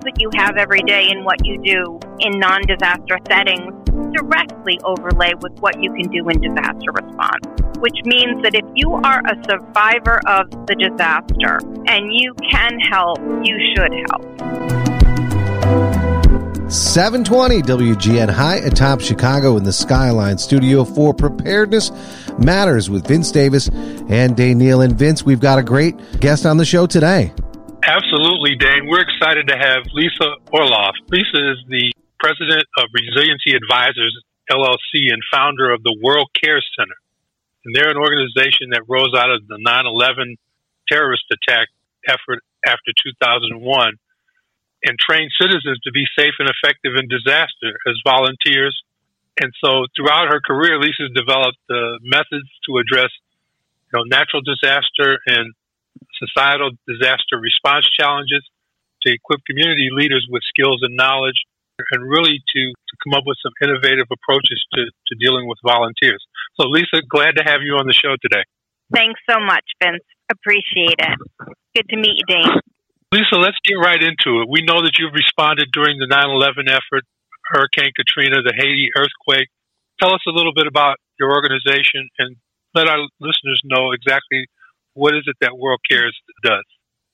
skills 0.00 0.12
that 0.12 0.20
you 0.20 0.30
have 0.34 0.56
every 0.56 0.82
day 0.82 1.10
in 1.10 1.24
what 1.24 1.44
you 1.44 1.60
do 1.62 1.98
in 2.20 2.38
non 2.38 2.62
disaster 2.62 3.18
settings 3.28 3.72
directly 4.14 4.78
overlay 4.84 5.32
with 5.40 5.52
what 5.60 5.82
you 5.82 5.92
can 5.92 6.10
do 6.10 6.28
in 6.28 6.40
disaster 6.40 6.92
response, 6.92 7.44
which 7.78 7.98
means 8.04 8.42
that 8.42 8.54
if 8.54 8.64
you 8.74 8.92
are 8.92 9.20
a 9.26 9.36
survivor 9.48 10.20
of 10.26 10.50
the 10.66 10.74
disaster 10.74 11.60
and 11.86 12.12
you 12.12 12.34
can 12.50 12.78
help, 12.80 13.18
you 13.44 13.58
should 13.74 13.92
help. 14.10 14.22
720 16.70 17.62
WGN 17.62 18.30
High 18.30 18.56
atop 18.58 19.00
Chicago 19.00 19.56
in 19.56 19.64
the 19.64 19.72
Skyline 19.72 20.38
studio 20.38 20.84
for 20.84 21.12
Preparedness 21.12 21.90
Matters 22.38 22.88
with 22.88 23.08
Vince 23.08 23.32
Davis 23.32 23.68
and 24.08 24.36
Dane 24.36 24.58
Neal. 24.58 24.80
And 24.80 24.96
Vince, 24.96 25.24
we've 25.24 25.40
got 25.40 25.58
a 25.58 25.64
great 25.64 26.20
guest 26.20 26.46
on 26.46 26.58
the 26.58 26.64
show 26.64 26.86
today. 26.86 27.32
Absolutely, 27.82 28.56
Dane. 28.56 28.86
We're 28.86 29.00
excited 29.00 29.48
to 29.48 29.56
have 29.56 29.88
Lisa 29.92 30.36
Orloff. 30.52 30.92
Lisa 31.08 31.40
is 31.52 31.58
the 31.68 31.92
president 32.20 32.64
of 32.76 32.92
Resiliency 32.92 33.56
Advisors, 33.56 34.12
LLC, 34.50 35.08
and 35.08 35.22
founder 35.32 35.72
of 35.72 35.82
the 35.82 35.96
World 36.02 36.28
Cares 36.36 36.66
Center. 36.76 36.96
And 37.64 37.74
they're 37.74 37.90
an 37.90 37.96
organization 37.96 38.70
that 38.72 38.84
rose 38.88 39.12
out 39.16 39.30
of 39.30 39.46
the 39.48 39.56
9 39.58 39.86
11 39.86 40.36
terrorist 40.88 41.24
attack 41.32 41.68
effort 42.08 42.44
after 42.66 42.92
2001 42.92 43.96
and 44.84 44.98
train 44.98 45.28
citizens 45.40 45.80
to 45.84 45.92
be 45.92 46.04
safe 46.18 46.34
and 46.38 46.48
effective 46.48 46.96
in 46.96 47.08
disaster 47.08 47.76
as 47.88 47.96
volunteers. 48.04 48.76
And 49.40 49.52
so 49.64 49.86
throughout 49.96 50.28
her 50.28 50.40
career, 50.40 50.80
Lisa's 50.80 51.12
developed 51.14 51.60
uh, 51.68 52.00
methods 52.04 52.48
to 52.68 52.76
address 52.76 53.12
you 53.92 54.00
know, 54.00 54.04
natural 54.04 54.42
disaster 54.42 55.20
and 55.26 55.52
societal 56.20 56.70
disaster 56.86 57.40
response 57.40 57.88
challenges 57.88 58.44
to 59.02 59.12
equip 59.12 59.40
community 59.48 59.88
leaders 59.90 60.26
with 60.28 60.44
skills 60.44 60.80
and 60.84 60.94
knowledge 60.94 61.40
and 61.90 62.04
really 62.04 62.44
to, 62.44 62.62
to 62.68 62.94
come 63.02 63.16
up 63.16 63.24
with 63.24 63.40
some 63.40 63.56
innovative 63.64 64.06
approaches 64.12 64.60
to, 64.76 64.84
to 64.84 65.12
dealing 65.16 65.48
with 65.48 65.56
volunteers. 65.64 66.20
So, 66.60 66.68
Lisa, 66.68 67.00
glad 67.08 67.40
to 67.40 67.42
have 67.42 67.64
you 67.64 67.80
on 67.80 67.86
the 67.88 67.96
show 67.96 68.20
today. 68.20 68.44
Thanks 68.92 69.20
so 69.28 69.40
much, 69.40 69.64
Vince. 69.82 70.04
Appreciate 70.28 71.00
it. 71.00 71.16
Good 71.74 71.88
to 71.88 71.96
meet 71.96 72.20
you, 72.20 72.26
Dane. 72.28 72.60
Lisa, 73.12 73.40
let's 73.40 73.58
get 73.64 73.74
right 73.74 73.98
into 73.98 74.42
it. 74.42 74.46
We 74.48 74.62
know 74.62 74.82
that 74.82 74.98
you've 74.98 75.14
responded 75.14 75.72
during 75.72 75.98
the 75.98 76.06
9 76.06 76.30
11 76.30 76.68
effort, 76.68 77.02
Hurricane 77.48 77.90
Katrina, 77.96 78.42
the 78.42 78.54
Haiti 78.54 78.90
earthquake. 78.94 79.48
Tell 79.98 80.14
us 80.14 80.22
a 80.28 80.30
little 80.30 80.54
bit 80.54 80.66
about 80.66 80.96
your 81.18 81.34
organization 81.34 82.08
and 82.18 82.36
let 82.74 82.86
our 82.86 83.02
listeners 83.18 83.60
know 83.64 83.90
exactly 83.92 84.46
what 85.00 85.14
is 85.14 85.22
it 85.26 85.36
that 85.40 85.56
World 85.56 85.80
Cares 85.90 86.14
does. 86.44 86.64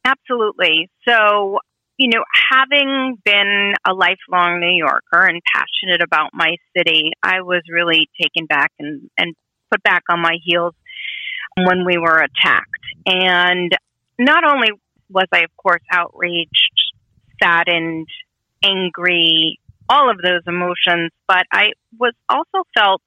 Absolutely. 0.04 0.90
So, 1.08 1.60
you 1.96 2.10
know, 2.12 2.24
having 2.50 3.16
been 3.24 3.74
a 3.88 3.94
lifelong 3.94 4.58
New 4.58 4.76
Yorker 4.76 5.24
and 5.24 5.40
passionate 5.54 6.02
about 6.02 6.30
my 6.34 6.56
city, 6.76 7.12
I 7.22 7.42
was 7.42 7.62
really 7.72 8.08
taken 8.20 8.46
back 8.46 8.72
and, 8.80 9.08
and 9.16 9.36
put 9.70 9.84
back 9.84 10.02
on 10.10 10.20
my 10.20 10.36
heels 10.44 10.74
when 11.56 11.84
we 11.86 11.96
were 11.96 12.18
attacked. 12.18 12.66
And 13.06 13.70
not 14.18 14.42
only 14.44 14.68
was 15.08 15.26
I, 15.32 15.42
of 15.42 15.56
course, 15.56 15.82
outraged, 15.92 16.72
saddened, 17.40 18.08
angry, 18.64 19.60
all 19.88 20.10
of 20.10 20.18
those 20.18 20.42
emotions, 20.48 21.12
but 21.28 21.46
I 21.52 21.68
was 22.00 22.14
also 22.28 22.66
felt 22.76 23.02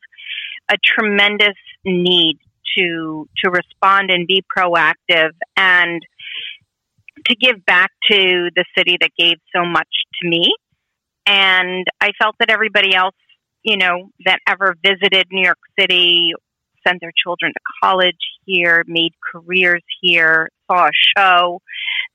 a 0.71 0.75
tremendous 0.81 1.57
need 1.83 2.39
to 2.77 3.27
to 3.43 3.49
respond 3.49 4.11
and 4.11 4.27
be 4.27 4.43
proactive 4.55 5.31
and 5.57 6.01
to 7.25 7.35
give 7.35 7.65
back 7.65 7.91
to 8.09 8.49
the 8.55 8.65
city 8.77 8.97
that 9.01 9.11
gave 9.17 9.37
so 9.55 9.65
much 9.65 9.87
to 10.21 10.27
me. 10.27 10.53
And 11.25 11.85
I 12.01 12.11
felt 12.19 12.35
that 12.39 12.49
everybody 12.49 12.95
else, 12.95 13.15
you 13.63 13.77
know, 13.77 14.09
that 14.25 14.39
ever 14.47 14.75
visited 14.83 15.27
New 15.31 15.43
York 15.43 15.59
City, 15.79 16.33
sent 16.87 17.01
their 17.01 17.11
children 17.15 17.51
to 17.53 17.59
college 17.83 18.15
here, 18.45 18.83
made 18.87 19.11
careers 19.31 19.83
here, 20.01 20.49
saw 20.69 20.87
a 20.87 20.91
show, 21.17 21.61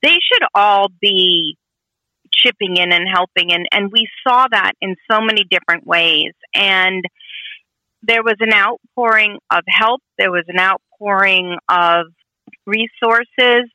they 0.01 0.17
should 0.31 0.43
all 0.53 0.87
be 0.99 1.57
chipping 2.33 2.77
in 2.77 2.91
and 2.91 3.07
helping. 3.07 3.53
And, 3.53 3.67
and 3.71 3.91
we 3.91 4.07
saw 4.27 4.47
that 4.51 4.73
in 4.81 4.95
so 5.09 5.21
many 5.21 5.43
different 5.49 5.87
ways. 5.87 6.33
And 6.53 7.03
there 8.03 8.23
was 8.23 8.35
an 8.39 8.53
outpouring 8.53 9.39
of 9.51 9.63
help, 9.67 10.01
there 10.17 10.31
was 10.31 10.45
an 10.47 10.59
outpouring 10.59 11.57
of 11.69 12.07
resources. 12.65 13.69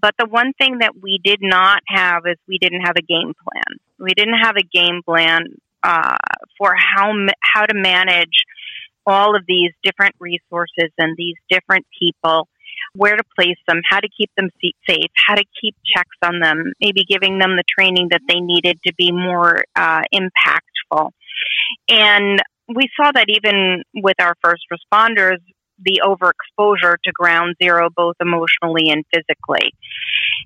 But 0.00 0.14
the 0.18 0.26
one 0.26 0.52
thing 0.58 0.78
that 0.78 0.92
we 1.00 1.20
did 1.22 1.40
not 1.42 1.82
have 1.86 2.22
is 2.26 2.36
we 2.48 2.56
didn't 2.58 2.80
have 2.80 2.96
a 2.96 3.02
game 3.02 3.34
plan. 3.34 3.78
We 3.98 4.14
didn't 4.14 4.38
have 4.40 4.56
a 4.56 4.62
game 4.62 5.02
plan 5.04 5.40
uh, 5.82 6.16
for 6.56 6.74
how 6.74 7.12
how 7.42 7.66
to 7.66 7.74
manage 7.74 8.44
all 9.06 9.36
of 9.36 9.42
these 9.46 9.72
different 9.82 10.14
resources 10.18 10.90
and 10.98 11.16
these 11.16 11.36
different 11.50 11.86
people 11.98 12.48
where 12.94 13.16
to 13.16 13.22
place 13.36 13.58
them, 13.68 13.80
how 13.88 14.00
to 14.00 14.08
keep 14.16 14.30
them 14.36 14.48
safe, 14.88 15.10
how 15.26 15.34
to 15.34 15.44
keep 15.60 15.76
checks 15.84 16.16
on 16.22 16.40
them, 16.40 16.72
maybe 16.80 17.04
giving 17.08 17.38
them 17.38 17.56
the 17.56 17.64
training 17.78 18.08
that 18.10 18.20
they 18.28 18.40
needed 18.40 18.78
to 18.86 18.92
be 18.94 19.12
more 19.12 19.64
uh, 19.76 20.02
impactful. 20.14 21.10
And 21.88 22.40
we 22.74 22.88
saw 22.96 23.12
that 23.12 23.26
even 23.28 23.82
with 23.94 24.16
our 24.20 24.34
first 24.42 24.62
responders, 24.72 25.38
the 25.82 26.02
overexposure 26.04 26.96
to 27.04 27.12
ground 27.12 27.56
zero, 27.62 27.88
both 27.94 28.16
emotionally 28.20 28.90
and 28.90 29.04
physically. 29.14 29.72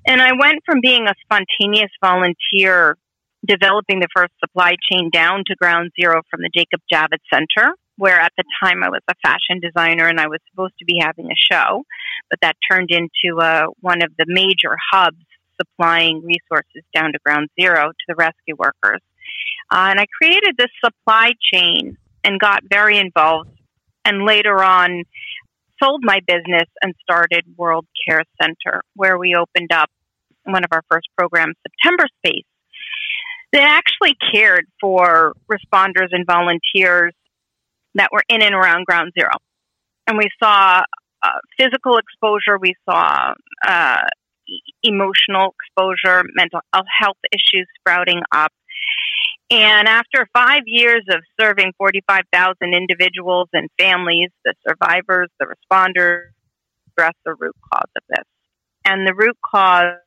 And 0.07 0.21
I 0.21 0.31
went 0.39 0.59
from 0.65 0.79
being 0.81 1.07
a 1.07 1.13
spontaneous 1.23 1.91
volunteer 2.01 2.97
developing 3.45 3.99
the 3.99 4.07
first 4.15 4.33
supply 4.39 4.75
chain 4.89 5.09
down 5.11 5.43
to 5.47 5.55
ground 5.55 5.91
zero 5.99 6.21
from 6.31 6.41
the 6.41 6.49
Jacob 6.53 6.79
Javits 6.91 7.25
Center 7.31 7.75
where 7.97 8.19
at 8.19 8.33
the 8.37 8.43
time 8.61 8.83
I 8.83 8.89
was 8.89 9.01
a 9.07 9.13
fashion 9.23 9.61
designer 9.61 10.07
and 10.07 10.19
I 10.19 10.27
was 10.27 10.39
supposed 10.49 10.73
to 10.79 10.85
be 10.85 10.99
having 11.01 11.27
a 11.27 11.53
show, 11.53 11.83
but 12.29 12.39
that 12.41 12.55
turned 12.69 12.91
into 12.91 13.39
uh, 13.39 13.67
one 13.79 14.03
of 14.03 14.11
the 14.17 14.25
major 14.27 14.75
hubs 14.91 15.23
supplying 15.59 16.21
resources 16.21 16.83
down 16.93 17.13
to 17.13 17.19
ground 17.23 17.49
zero 17.59 17.89
to 17.89 18.05
the 18.07 18.15
rescue 18.15 18.55
workers. 18.57 19.01
Uh, 19.71 19.87
and 19.89 19.99
I 19.99 20.05
created 20.21 20.55
this 20.57 20.71
supply 20.83 21.31
chain 21.53 21.97
and 22.25 22.39
got 22.39 22.63
very 22.69 22.97
involved, 22.97 23.51
and 24.03 24.25
later 24.25 24.61
on 24.63 25.03
sold 25.81 26.01
my 26.03 26.19
business 26.27 26.67
and 26.81 26.93
started 27.01 27.43
World 27.57 27.85
Cares 28.07 28.27
Center, 28.41 28.81
where 28.95 29.17
we 29.17 29.35
opened 29.35 29.71
up 29.71 29.89
one 30.43 30.63
of 30.63 30.69
our 30.71 30.81
first 30.89 31.07
programs, 31.17 31.55
September 31.63 32.05
Space, 32.19 32.45
that 33.51 33.61
actually 33.61 34.15
cared 34.33 34.65
for 34.81 35.33
responders 35.51 36.09
and 36.11 36.25
volunteers 36.25 37.13
that 37.95 38.09
were 38.11 38.23
in 38.27 38.41
and 38.41 38.53
around 38.53 38.85
ground 38.85 39.11
zero. 39.17 39.31
And 40.07 40.17
we 40.17 40.29
saw 40.41 40.81
uh, 41.23 41.29
physical 41.57 41.97
exposure, 41.97 42.57
we 42.59 42.75
saw 42.87 43.33
uh, 43.67 44.01
emotional 44.83 45.55
exposure, 45.63 46.23
mental 46.35 46.59
health 46.99 47.17
issues 47.31 47.67
sprouting 47.79 48.21
up. 48.33 48.51
And 49.51 49.87
after 49.87 50.27
five 50.33 50.63
years 50.65 51.03
of 51.09 51.21
serving 51.39 51.73
45,000 51.77 52.55
individuals 52.73 53.47
and 53.53 53.69
families, 53.77 54.29
the 54.43 54.53
survivors, 54.67 55.29
the 55.39 55.45
responders, 55.45 56.29
address 56.91 57.13
the 57.25 57.35
root 57.35 57.55
cause 57.71 57.91
of 57.95 58.03
this. 58.09 58.25
And 58.85 59.07
the 59.07 59.13
root 59.13 59.37
cause, 59.45 59.97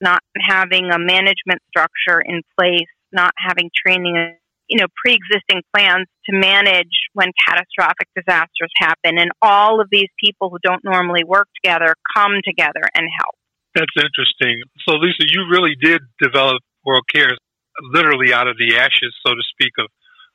not 0.00 0.20
having 0.40 0.90
a 0.90 0.98
management 0.98 1.60
structure 1.68 2.20
in 2.20 2.42
place, 2.58 2.88
not 3.12 3.32
having 3.38 3.70
training 3.74 4.36
you 4.68 4.78
know, 4.80 4.86
pre-existing 4.96 5.62
plans 5.74 6.08
to 6.26 6.34
manage 6.34 6.90
when 7.12 7.30
catastrophic 7.46 8.08
disasters 8.16 8.72
happen. 8.78 9.18
And 9.18 9.30
all 9.40 9.80
of 9.80 9.88
these 9.90 10.08
people 10.22 10.50
who 10.50 10.58
don't 10.62 10.82
normally 10.84 11.22
work 11.24 11.48
together 11.62 11.94
come 12.16 12.40
together 12.44 12.82
and 12.94 13.06
help. 13.18 13.36
That's 13.74 13.94
interesting. 13.94 14.62
So, 14.88 14.96
Lisa, 14.96 15.22
you 15.28 15.46
really 15.50 15.76
did 15.80 16.02
develop 16.20 16.62
World 16.84 17.04
Cares 17.14 17.38
literally 17.82 18.32
out 18.32 18.48
of 18.48 18.56
the 18.58 18.76
ashes, 18.76 19.14
so 19.26 19.34
to 19.34 19.42
speak, 19.52 19.72
of, 19.78 19.86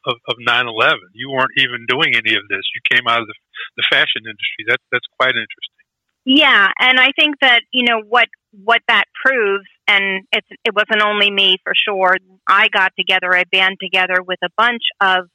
of, 0.05 0.15
of 0.27 0.35
9-11. 0.47 0.97
You 1.13 1.31
weren't 1.31 1.57
even 1.57 1.85
doing 1.87 2.15
any 2.15 2.35
of 2.35 2.43
this. 2.49 2.63
You 2.75 2.81
came 2.91 3.07
out 3.07 3.21
of 3.21 3.27
the, 3.27 3.35
the 3.77 3.83
fashion 3.89 4.23
industry. 4.25 4.65
That, 4.67 4.79
that's 4.91 5.07
quite 5.17 5.35
interesting. 5.35 5.81
Yeah, 6.23 6.69
and 6.79 6.99
I 6.99 7.11
think 7.17 7.35
that 7.41 7.61
you 7.73 7.83
know 7.83 8.01
what 8.07 8.27
what 8.51 8.81
that 8.87 9.05
proves, 9.25 9.65
and 9.87 10.23
it's 10.31 10.45
it 10.63 10.75
wasn't 10.75 11.01
only 11.01 11.31
me 11.31 11.57
for 11.63 11.73
sure. 11.75 12.17
I 12.47 12.67
got 12.67 12.91
together, 12.95 13.35
I 13.35 13.43
band 13.51 13.77
together 13.81 14.21
with 14.21 14.37
a 14.43 14.49
bunch 14.55 14.83
of 15.01 15.29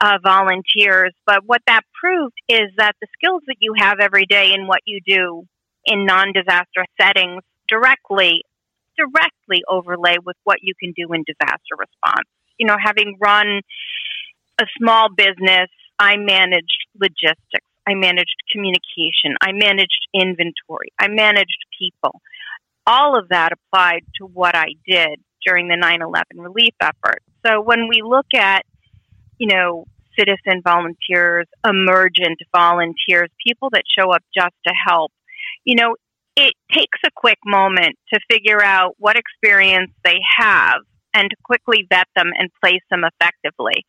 uh, 0.00 0.18
volunteers, 0.22 1.14
but 1.26 1.44
what 1.46 1.60
that 1.68 1.82
proved 2.00 2.34
is 2.48 2.72
that 2.76 2.96
the 3.00 3.06
skills 3.14 3.42
that 3.46 3.56
you 3.60 3.74
have 3.76 4.00
every 4.00 4.26
day 4.26 4.52
in 4.52 4.66
what 4.66 4.80
you 4.84 5.00
do 5.06 5.44
in 5.86 6.06
non-disaster 6.06 6.84
settings 7.00 7.42
directly 7.68 8.42
directly 9.00 9.62
overlay 9.68 10.16
with 10.24 10.36
what 10.44 10.58
you 10.62 10.74
can 10.78 10.92
do 10.92 11.12
in 11.12 11.24
disaster 11.26 11.74
response. 11.78 12.28
You 12.58 12.66
know, 12.66 12.76
having 12.82 13.16
run 13.20 13.62
a 14.60 14.66
small 14.78 15.08
business, 15.16 15.70
I 15.98 16.16
managed 16.16 16.86
logistics. 17.00 17.66
I 17.86 17.94
managed 17.94 18.36
communication. 18.52 19.36
I 19.40 19.52
managed 19.52 20.06
inventory. 20.14 20.92
I 20.98 21.08
managed 21.08 21.64
people. 21.78 22.20
All 22.86 23.18
of 23.18 23.28
that 23.30 23.52
applied 23.52 24.04
to 24.20 24.26
what 24.26 24.54
I 24.54 24.74
did 24.86 25.20
during 25.46 25.68
the 25.68 25.76
9/11 25.76 26.24
relief 26.36 26.74
effort. 26.80 27.22
So 27.46 27.60
when 27.62 27.88
we 27.88 28.02
look 28.02 28.34
at, 28.34 28.64
you 29.38 29.46
know, 29.46 29.86
citizen 30.18 30.60
volunteers, 30.62 31.46
emergent 31.66 32.38
volunteers, 32.54 33.30
people 33.46 33.70
that 33.70 33.84
show 33.98 34.10
up 34.10 34.22
just 34.34 34.54
to 34.66 34.74
help, 34.86 35.12
you 35.64 35.74
know, 35.76 35.96
it 36.40 36.54
takes 36.72 36.98
a 37.04 37.10
quick 37.14 37.38
moment 37.44 37.96
to 38.14 38.20
figure 38.30 38.64
out 38.64 38.94
what 38.98 39.16
experience 39.16 39.92
they 40.04 40.18
have 40.38 40.80
and 41.12 41.28
to 41.28 41.36
quickly 41.44 41.86
vet 41.90 42.06
them 42.16 42.30
and 42.38 42.48
place 42.64 42.80
them 42.90 43.04
effectively. 43.04 43.84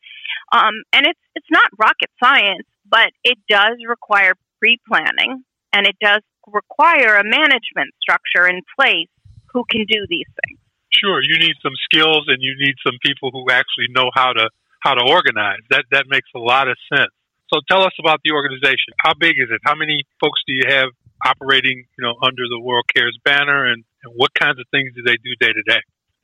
Um, 0.52 0.84
and 0.92 1.08
it's 1.08 1.20
it's 1.36 1.48
not 1.50 1.70
rocket 1.80 2.12
science, 2.22 2.68
but 2.84 3.12
it 3.24 3.38
does 3.50 3.78
require 3.88 4.34
pre-planning 4.60 5.44
and 5.72 5.88
it 5.88 5.96
does 6.02 6.22
require 6.46 7.16
a 7.16 7.24
management 7.24 7.96
structure 8.02 8.48
in 8.48 8.62
place 8.78 9.08
who 9.54 9.64
can 9.70 9.86
do 9.88 10.06
these 10.10 10.28
things. 10.44 10.60
Sure, 10.92 11.22
you 11.24 11.40
need 11.40 11.56
some 11.64 11.78
skills 11.88 12.26
and 12.28 12.44
you 12.44 12.54
need 12.60 12.76
some 12.86 13.00
people 13.02 13.32
who 13.32 13.48
actually 13.50 13.88
know 13.96 14.12
how 14.14 14.34
to 14.34 14.50
how 14.82 14.94
to 14.94 15.04
organize. 15.08 15.64
That 15.70 15.86
that 15.92 16.06
makes 16.10 16.28
a 16.36 16.40
lot 16.40 16.68
of 16.68 16.76
sense. 16.92 17.16
So 17.54 17.62
tell 17.70 17.84
us 17.84 17.96
about 18.00 18.20
the 18.26 18.32
organization. 18.36 18.92
How 19.00 19.14
big 19.16 19.40
is 19.40 19.48
it? 19.52 19.62
How 19.64 19.76
many 19.76 20.04
folks 20.20 20.42
do 20.48 20.54
you 20.54 20.68
have 20.68 20.92
operating, 21.26 21.86
you 21.98 22.04
know, 22.04 22.16
under 22.22 22.44
the 22.50 22.60
World 22.60 22.86
Cares 22.96 23.18
banner 23.24 23.66
and, 23.66 23.84
and 24.04 24.14
what 24.16 24.32
kinds 24.34 24.60
of 24.60 24.66
things 24.72 24.92
do 24.96 25.02
they 25.04 25.18
do 25.18 25.36
day 25.40 25.54
to 25.54 25.64
day? 25.68 25.82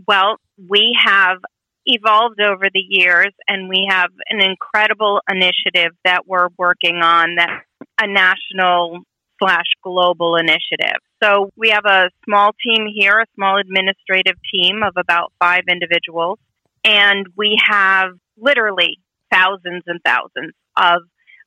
Well, 0.08 0.38
we 0.58 0.98
have 1.04 1.38
evolved 1.86 2.42
over 2.42 2.66
the 2.72 2.84
years 2.88 3.34
and 3.48 3.70
we 3.70 3.88
have 3.90 4.10
an 4.30 4.42
incredible 4.42 5.22
initiative 5.30 5.94
that 6.04 6.28
we're 6.28 6.50
working 6.58 6.98
on 6.98 7.36
that 7.36 7.64
a 8.00 8.08
national 8.08 9.00
slash 9.40 9.66
global 9.84 10.36
initiative. 10.36 11.00
So 11.24 11.52
we 11.56 11.70
have 11.70 11.86
a 11.86 12.10
small 12.26 12.52
team 12.64 12.88
here, 12.94 13.20
a 13.20 13.26
small 13.36 13.60
administrative 13.60 14.36
team 14.54 14.84
of 14.84 14.94
about 14.98 15.32
five 15.40 15.64
individuals, 15.70 16.40
and 16.84 17.28
we 17.36 17.58
have 17.70 18.12
literally 18.38 19.00
thousands 19.32 19.84
and 19.88 20.00
thousands 20.06 20.54
of, 20.76 21.02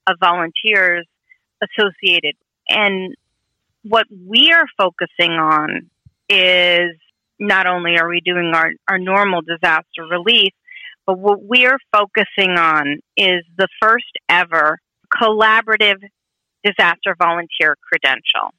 of 0.07 0.17
volunteers 0.21 1.07
associated. 1.63 2.35
And 2.69 3.15
what 3.83 4.07
we 4.11 4.53
are 4.53 4.67
focusing 4.77 5.33
on 5.33 5.91
is 6.29 6.97
not 7.39 7.67
only 7.67 7.99
are 7.99 8.09
we 8.09 8.21
doing 8.21 8.53
our, 8.55 8.73
our 8.89 8.99
normal 8.99 9.41
disaster 9.43 10.05
relief, 10.11 10.53
but 11.07 11.19
what 11.19 11.43
we 11.43 11.67
are 11.67 11.79
focusing 11.93 12.59
on 12.59 13.01
is 13.17 13.43
the 13.57 13.69
first 13.81 14.13
ever 14.29 14.79
collaborative 15.13 15.99
disaster 16.63 17.17
volunteer 17.19 17.77
credential. 17.89 18.53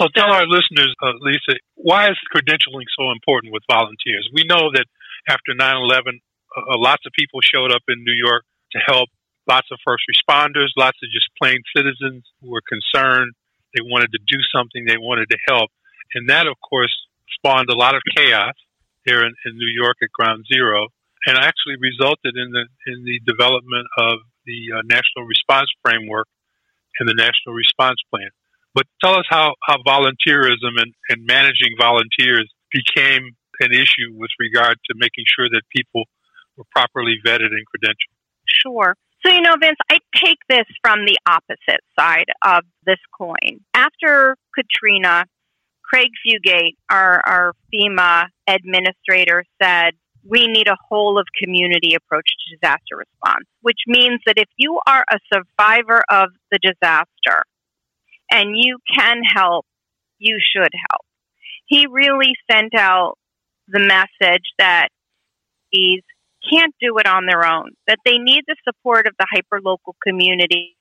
So 0.00 0.08
tell 0.14 0.30
our 0.32 0.46
listeners, 0.46 0.92
uh, 1.02 1.12
Lisa, 1.20 1.58
why 1.74 2.08
is 2.08 2.16
credentialing 2.34 2.88
so 2.98 3.12
important 3.12 3.52
with 3.52 3.62
volunteers? 3.70 4.28
We 4.32 4.44
know 4.44 4.72
that 4.72 4.84
after 5.28 5.54
9 5.56 5.76
11, 5.76 6.20
uh, 6.56 6.76
lots 6.76 7.04
of 7.06 7.12
people 7.12 7.40
showed 7.40 7.72
up 7.72 7.82
in 7.88 8.04
New 8.04 8.12
York 8.12 8.44
to 8.72 8.78
help, 8.86 9.08
lots 9.48 9.68
of 9.72 9.78
first 9.86 10.04
responders, 10.04 10.68
lots 10.76 10.98
of 11.02 11.08
just 11.12 11.28
plain 11.40 11.60
citizens 11.74 12.24
who 12.40 12.50
were 12.50 12.62
concerned. 12.68 13.32
They 13.76 13.84
wanted 13.84 14.10
to 14.12 14.20
do 14.24 14.40
something, 14.48 14.88
they 14.88 14.96
wanted 14.96 15.28
to 15.30 15.38
help. 15.46 15.68
And 16.14 16.30
that, 16.30 16.46
of 16.46 16.56
course, 16.64 16.94
spawned 17.36 17.68
a 17.68 17.76
lot 17.76 17.94
of 17.94 18.00
chaos 18.16 18.54
here 19.04 19.20
in, 19.20 19.34
in 19.44 19.52
New 19.58 19.68
York 19.68 19.96
at 20.02 20.08
Ground 20.16 20.44
Zero 20.50 20.88
and 21.26 21.36
actually 21.36 21.76
resulted 21.76 22.34
in 22.36 22.56
the, 22.56 22.64
in 22.86 23.04
the 23.04 23.20
development 23.26 23.86
of 23.98 24.24
the 24.46 24.72
uh, 24.72 24.82
National 24.88 25.26
Response 25.26 25.68
Framework 25.84 26.28
and 26.98 27.08
the 27.08 27.14
National 27.14 27.52
Response 27.52 28.00
Plan. 28.08 28.30
But 28.74 28.86
tell 29.02 29.18
us 29.18 29.26
how, 29.28 29.54
how 29.62 29.76
volunteerism 29.86 30.78
and, 30.78 30.94
and 31.08 31.26
managing 31.26 31.76
volunteers 31.78 32.48
became 32.72 33.36
an 33.60 33.72
issue 33.72 34.12
with 34.14 34.30
regard 34.38 34.76
to 34.86 34.94
making 34.96 35.24
sure 35.34 35.48
that 35.50 35.62
people 35.74 36.04
were 36.56 36.64
properly 36.70 37.16
vetted 37.26 37.52
and 37.52 37.64
credentialed. 37.68 38.16
Sure. 38.62 38.96
So, 39.24 39.32
you 39.32 39.40
know, 39.40 39.56
Vince, 39.60 39.78
I 39.90 39.98
take 40.14 40.38
this 40.48 40.66
from 40.82 41.04
the 41.04 41.16
opposite 41.26 41.80
side 41.98 42.26
of 42.44 42.64
this 42.84 42.98
coin. 43.18 43.60
After 43.74 44.36
Katrina, 44.54 45.24
Craig 45.82 46.10
Fugate, 46.26 46.76
our, 46.90 47.20
our 47.26 47.52
FEMA 47.72 48.26
administrator, 48.46 49.44
said, 49.62 49.94
we 50.28 50.46
need 50.48 50.68
a 50.68 50.76
whole 50.88 51.18
of 51.18 51.26
community 51.40 51.94
approach 51.94 52.26
to 52.26 52.56
disaster 52.56 52.96
response, 52.96 53.46
which 53.62 53.78
means 53.86 54.20
that 54.26 54.38
if 54.38 54.48
you 54.56 54.80
are 54.86 55.04
a 55.10 55.18
survivor 55.32 56.02
of 56.10 56.30
the 56.50 56.58
disaster 56.60 57.44
and 58.30 58.56
you 58.56 58.78
can 58.96 59.22
help, 59.34 59.66
you 60.18 60.38
should 60.40 60.72
help. 60.90 61.02
He 61.66 61.86
really 61.90 62.32
sent 62.50 62.74
out 62.74 63.14
the 63.68 63.80
message 63.80 64.44
that 64.58 64.88
these 65.72 66.02
can't 66.50 66.74
do 66.80 66.98
it 66.98 67.06
on 67.06 67.26
their 67.26 67.44
own, 67.44 67.70
that 67.86 67.98
they 68.04 68.18
need 68.18 68.42
the 68.46 68.56
support 68.64 69.06
of 69.06 69.14
the 69.18 69.26
hyperlocal 69.34 69.94
community. 70.06 70.76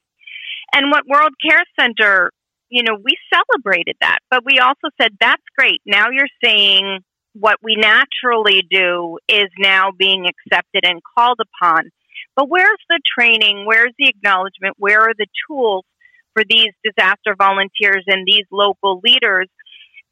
And 0.74 0.92
what 0.92 1.08
World 1.08 1.34
Cares 1.42 1.68
Center, 1.80 2.32
you 2.70 2.84
know, 2.84 2.98
we 3.02 3.18
celebrated 3.34 3.96
that, 4.02 4.20
but 4.30 4.44
we 4.46 4.60
also 4.60 4.90
said, 5.00 5.12
that's 5.20 5.44
great. 5.58 5.82
Now 5.86 6.08
you're 6.12 6.28
saying 6.44 7.00
what 7.34 7.58
we 7.62 7.76
naturally 7.76 8.64
do 8.70 9.20
is 9.28 9.50
now 9.60 9.92
being 9.98 10.26
accepted 10.26 10.86
and 10.86 11.02
called 11.18 11.40
upon. 11.42 11.90
But 12.36 12.50
where's 12.50 12.70
the 12.90 13.00
training? 13.18 13.66
Where's 13.66 13.94
the 13.98 14.08
acknowledgement? 14.08 14.76
Where 14.78 15.02
are 15.02 15.14
the 15.18 15.28
tools 15.48 15.86
for 16.34 16.44
these 16.50 16.72
disaster 16.84 17.36
volunteers 17.38 18.04
and 18.08 18.26
these 18.26 18.46
local 18.52 19.02
leaders 19.04 19.48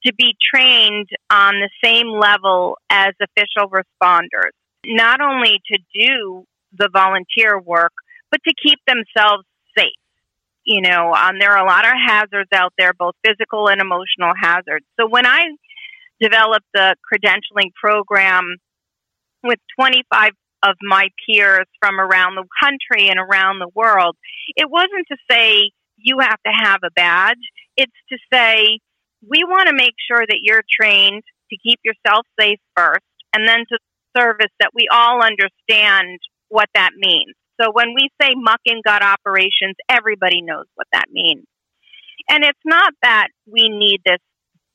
to 0.06 0.14
be 0.14 0.36
trained 0.54 1.08
on 1.30 1.56
the 1.56 1.70
same 1.84 2.10
level 2.10 2.78
as 2.90 3.14
official 3.22 3.70
responders? 3.70 4.52
Not 4.86 5.22
only 5.22 5.60
to 5.72 5.80
do 5.94 6.46
the 6.78 6.90
volunteer 6.92 7.60
work, 7.60 7.94
but 8.32 8.42
to 8.48 8.54
keep 8.62 8.80
themselves 8.88 9.46
safe. 9.78 9.88
You 10.66 10.82
know, 10.82 11.14
um, 11.14 11.40
there 11.40 11.52
are 11.52 11.64
a 11.64 11.68
lot 11.68 11.86
of 11.86 11.92
hazards 12.06 12.50
out 12.54 12.74
there, 12.78 12.94
both 12.94 13.16
physical 13.26 13.68
and 13.68 13.82
emotional 13.82 14.32
hazards. 14.42 14.86
So 15.00 15.08
when 15.08 15.26
I 15.26 15.44
developed 16.22 16.66
the 16.74 16.96
credentialing 17.12 17.74
program 17.82 18.56
with 19.44 19.60
25 19.78 20.32
of 20.64 20.76
my 20.82 21.10
peers 21.26 21.68
from 21.82 22.00
around 22.00 22.36
the 22.36 22.46
country 22.64 23.10
and 23.10 23.20
around 23.20 23.60
the 23.60 23.70
world. 23.76 24.16
It 24.56 24.70
wasn't 24.70 25.06
to 25.12 25.18
say 25.30 25.72
you 25.98 26.20
have 26.20 26.42
to 26.46 26.52
have 26.52 26.80
a 26.84 26.92
badge, 26.92 27.44
it's 27.76 27.92
to 28.10 28.18
say 28.32 28.80
we 29.28 29.44
want 29.44 29.68
to 29.68 29.76
make 29.76 29.96
sure 30.08 30.26
that 30.26 30.40
you're 30.42 30.64
trained 30.82 31.24
to 31.50 31.58
keep 31.58 31.80
yourself 31.84 32.26
safe 32.40 32.60
first 32.76 33.04
and 33.34 33.48
then 33.48 33.60
to 33.70 33.78
service 34.18 34.52
that 34.60 34.72
we 34.74 34.88
all 34.92 35.22
understand 35.24 36.20
what 36.50 36.70
that 36.76 36.92
means. 36.98 37.36
So 37.62 37.72
when 37.72 37.94
we 37.96 38.10
say 38.22 38.32
muck 38.36 38.62
and 38.66 38.84
gut 38.84 39.04
operations, 39.04 39.76
everybody 39.90 40.42
knows 40.42 40.66
what 40.76 40.88
that 40.92 41.06
means. 41.12 41.46
And 42.30 42.44
it's 42.44 42.60
not 42.66 42.94
that 43.02 43.28
we 43.46 43.70
need 43.70 44.02
this 44.06 44.20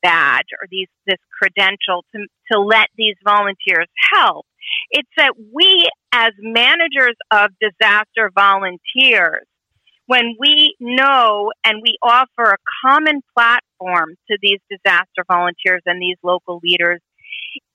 badge 0.03 0.47
or 0.53 0.69
these 0.71 0.87
this 1.07 1.19
credential 1.41 2.05
to 2.15 2.27
to 2.53 2.61
let 2.61 2.87
these 2.97 3.17
volunteers 3.25 3.89
help. 4.13 4.47
It's 4.91 5.09
that 5.17 5.35
we 5.53 5.89
as 6.13 6.33
managers 6.41 7.17
of 7.33 7.51
disaster 7.61 8.31
volunteers 8.35 9.47
when 10.09 10.37
we 10.41 10.75
know 10.81 11.53
and 11.65 11.83
we 11.83 11.99
offer 12.03 12.53
a 12.53 12.57
common 12.83 13.21
platform 13.37 14.15
to 14.31 14.39
these 14.41 14.59
disaster 14.71 15.23
volunteers 15.31 15.83
and 15.85 16.01
these 16.01 16.17
local 16.23 16.61
leaders, 16.63 17.01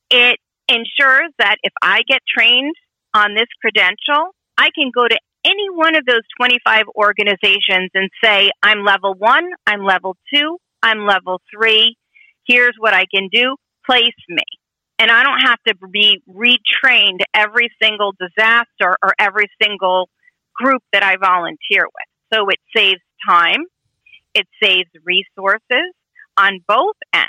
it 0.09 0.39
ensures 0.67 1.31
that 1.39 1.57
if 1.63 1.73
I 1.81 2.03
get 2.07 2.21
trained 2.27 2.75
on 3.13 3.35
this 3.35 3.47
credential, 3.61 4.31
I 4.57 4.69
can 4.75 4.91
go 4.93 5.07
to 5.07 5.19
any 5.45 5.69
one 5.69 5.95
of 5.95 6.05
those 6.05 6.21
25 6.39 6.85
organizations 6.95 7.89
and 7.93 8.09
say, 8.23 8.49
I'm 8.61 8.83
level 8.85 9.13
one, 9.17 9.49
I'm 9.67 9.83
level 9.83 10.15
two, 10.33 10.57
I'm 10.81 11.05
level 11.05 11.41
three, 11.53 11.95
here's 12.47 12.75
what 12.77 12.93
I 12.93 13.05
can 13.13 13.29
do, 13.31 13.55
place 13.85 14.15
me. 14.29 14.43
And 14.99 15.11
I 15.11 15.23
don't 15.23 15.41
have 15.41 15.59
to 15.67 15.75
be 15.91 16.21
retrained 16.29 17.19
every 17.33 17.69
single 17.81 18.13
disaster 18.19 18.95
or 19.03 19.13
every 19.19 19.47
single 19.61 20.09
group 20.55 20.81
that 20.93 21.03
I 21.03 21.17
volunteer 21.17 21.83
with. 21.83 22.33
So 22.33 22.47
it 22.49 22.59
saves 22.75 23.01
time, 23.27 23.65
it 24.33 24.47
saves 24.61 24.89
resources 25.03 25.93
on 26.37 26.59
both 26.67 26.95
ends. 27.13 27.27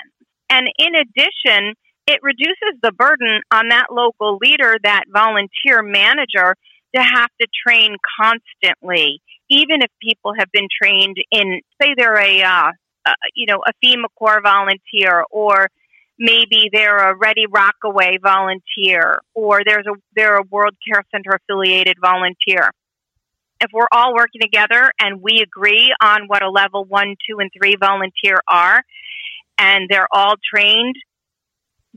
And 0.49 0.67
in 0.77 0.93
addition, 0.95 1.73
it 2.07 2.19
reduces 2.21 2.79
the 2.81 2.91
burden 2.91 3.41
on 3.51 3.69
that 3.69 3.87
local 3.91 4.37
leader, 4.41 4.75
that 4.83 5.05
volunteer 5.11 5.81
manager, 5.81 6.55
to 6.95 7.01
have 7.01 7.29
to 7.41 7.47
train 7.67 7.95
constantly, 8.21 9.21
even 9.49 9.81
if 9.81 9.89
people 10.01 10.33
have 10.37 10.49
been 10.51 10.67
trained 10.81 11.17
in, 11.31 11.61
say, 11.81 11.93
they're 11.97 12.17
a 12.17 12.41
uh, 12.41 12.71
uh, 13.05 13.13
you 13.35 13.45
know, 13.47 13.61
a 13.67 13.71
FEMA 13.85 14.05
Corps 14.17 14.41
volunteer, 14.41 15.23
or 15.29 15.69
maybe 16.17 16.69
they're 16.71 17.09
a 17.09 17.15
Ready 17.15 17.45
Rockaway 17.47 18.17
volunteer, 18.21 19.21
or 19.33 19.61
there's 19.65 19.85
a 19.85 19.93
they're 20.15 20.37
a 20.37 20.43
World 20.49 20.75
Cares 20.87 21.05
Center 21.11 21.31
affiliated 21.35 21.97
volunteer. 22.01 22.71
If 23.61 23.71
we're 23.73 23.87
all 23.91 24.13
working 24.13 24.41
together 24.41 24.91
and 24.99 25.21
we 25.21 25.41
agree 25.41 25.93
on 26.01 26.27
what 26.27 26.43
a 26.43 26.49
level 26.49 26.83
one, 26.85 27.15
two, 27.27 27.39
and 27.39 27.51
three 27.55 27.75
volunteer 27.79 28.39
are, 28.47 28.81
and 29.57 29.87
they're 29.89 30.07
all 30.11 30.35
trained, 30.53 30.95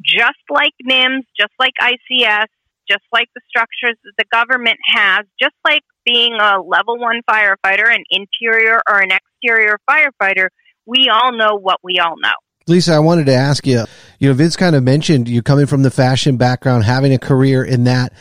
just 0.04 0.38
like 0.50 0.72
NIMS, 0.88 1.24
just 1.38 1.52
like 1.58 1.72
ICS, 1.80 2.46
just 2.88 3.04
like 3.12 3.28
the 3.34 3.40
structures 3.48 3.96
that 4.04 4.12
the 4.16 4.24
government 4.32 4.78
has, 4.86 5.26
just 5.40 5.54
like 5.64 5.82
being 6.06 6.34
a 6.34 6.60
level 6.60 6.98
one 6.98 7.20
firefighter, 7.28 7.92
an 7.92 8.04
interior 8.10 8.80
or 8.88 9.00
an 9.00 9.10
exterior 9.10 9.78
firefighter, 9.88 10.48
we 10.86 11.10
all 11.12 11.36
know 11.36 11.58
what 11.58 11.78
we 11.82 11.98
all 11.98 12.16
know. 12.18 12.32
Lisa, 12.66 12.92
I 12.92 12.98
wanted 12.98 13.26
to 13.26 13.34
ask 13.34 13.66
you, 13.66 13.84
you 14.18 14.28
know, 14.28 14.34
Vince 14.34 14.54
kind 14.54 14.76
of 14.76 14.82
mentioned 14.82 15.26
you 15.26 15.42
coming 15.42 15.64
from 15.64 15.82
the 15.82 15.90
fashion 15.90 16.36
background, 16.36 16.84
having 16.84 17.14
a 17.14 17.18
career 17.18 17.64
in 17.64 17.84
that 17.84 18.12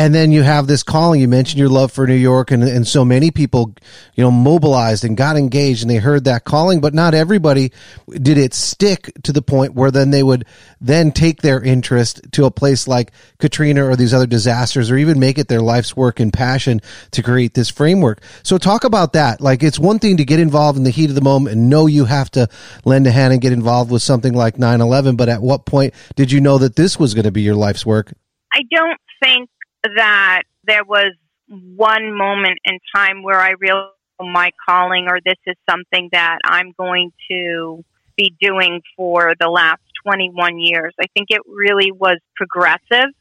and 0.00 0.14
then 0.14 0.32
you 0.32 0.42
have 0.42 0.66
this 0.66 0.82
calling. 0.82 1.20
You 1.20 1.28
mentioned 1.28 1.58
your 1.58 1.68
love 1.68 1.92
for 1.92 2.06
New 2.06 2.14
York, 2.14 2.50
and, 2.50 2.62
and 2.62 2.88
so 2.88 3.04
many 3.04 3.30
people, 3.30 3.74
you 4.14 4.24
know, 4.24 4.30
mobilized 4.30 5.04
and 5.04 5.14
got 5.14 5.36
engaged, 5.36 5.82
and 5.82 5.90
they 5.90 5.98
heard 5.98 6.24
that 6.24 6.44
calling. 6.44 6.80
But 6.80 6.94
not 6.94 7.12
everybody 7.12 7.70
did 8.08 8.38
it 8.38 8.54
stick 8.54 9.12
to 9.24 9.32
the 9.32 9.42
point 9.42 9.74
where 9.74 9.90
then 9.90 10.10
they 10.10 10.22
would 10.22 10.46
then 10.80 11.12
take 11.12 11.42
their 11.42 11.62
interest 11.62 12.22
to 12.32 12.46
a 12.46 12.50
place 12.50 12.88
like 12.88 13.12
Katrina 13.38 13.84
or 13.84 13.94
these 13.94 14.14
other 14.14 14.26
disasters, 14.26 14.90
or 14.90 14.96
even 14.96 15.20
make 15.20 15.36
it 15.36 15.48
their 15.48 15.60
life's 15.60 15.94
work 15.94 16.18
and 16.18 16.32
passion 16.32 16.80
to 17.10 17.22
create 17.22 17.52
this 17.52 17.68
framework. 17.68 18.22
So 18.42 18.56
talk 18.56 18.84
about 18.84 19.12
that. 19.12 19.42
Like 19.42 19.62
it's 19.62 19.78
one 19.78 19.98
thing 19.98 20.16
to 20.16 20.24
get 20.24 20.40
involved 20.40 20.78
in 20.78 20.84
the 20.84 20.90
heat 20.90 21.10
of 21.10 21.14
the 21.14 21.20
moment 21.20 21.56
and 21.56 21.68
know 21.68 21.84
you 21.84 22.06
have 22.06 22.30
to 22.30 22.48
lend 22.86 23.06
a 23.06 23.10
hand 23.10 23.34
and 23.34 23.42
get 23.42 23.52
involved 23.52 23.90
with 23.90 24.00
something 24.00 24.32
like 24.32 24.56
9/11. 24.56 25.18
But 25.18 25.28
at 25.28 25.42
what 25.42 25.66
point 25.66 25.92
did 26.16 26.32
you 26.32 26.40
know 26.40 26.56
that 26.56 26.74
this 26.74 26.98
was 26.98 27.12
going 27.12 27.26
to 27.26 27.30
be 27.30 27.42
your 27.42 27.54
life's 27.54 27.84
work? 27.84 28.14
I 28.54 28.62
don't 28.74 28.98
think 29.22 29.50
that 29.84 30.42
there 30.64 30.84
was 30.84 31.14
one 31.48 32.12
moment 32.16 32.58
in 32.64 32.78
time 32.94 33.22
where 33.22 33.40
I 33.40 33.52
realized 33.58 33.94
oh, 34.20 34.26
my 34.26 34.50
calling 34.68 35.06
or 35.08 35.20
this 35.24 35.38
is 35.46 35.56
something 35.68 36.10
that 36.12 36.38
I'm 36.44 36.72
going 36.76 37.12
to 37.30 37.84
be 38.16 38.34
doing 38.40 38.82
for 38.96 39.34
the 39.40 39.48
last 39.48 39.80
21 40.04 40.58
years. 40.58 40.94
I 41.00 41.06
think 41.14 41.28
it 41.30 41.40
really 41.46 41.90
was 41.90 42.18
progressive 42.36 43.14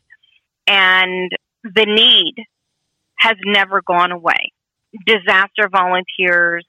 and 0.68 1.32
the 1.63 1.86
need 1.86 2.36
has 3.18 3.36
never 3.44 3.82
gone 3.82 4.12
away. 4.12 4.51
Disaster 5.06 5.70
volunteers, 5.72 6.66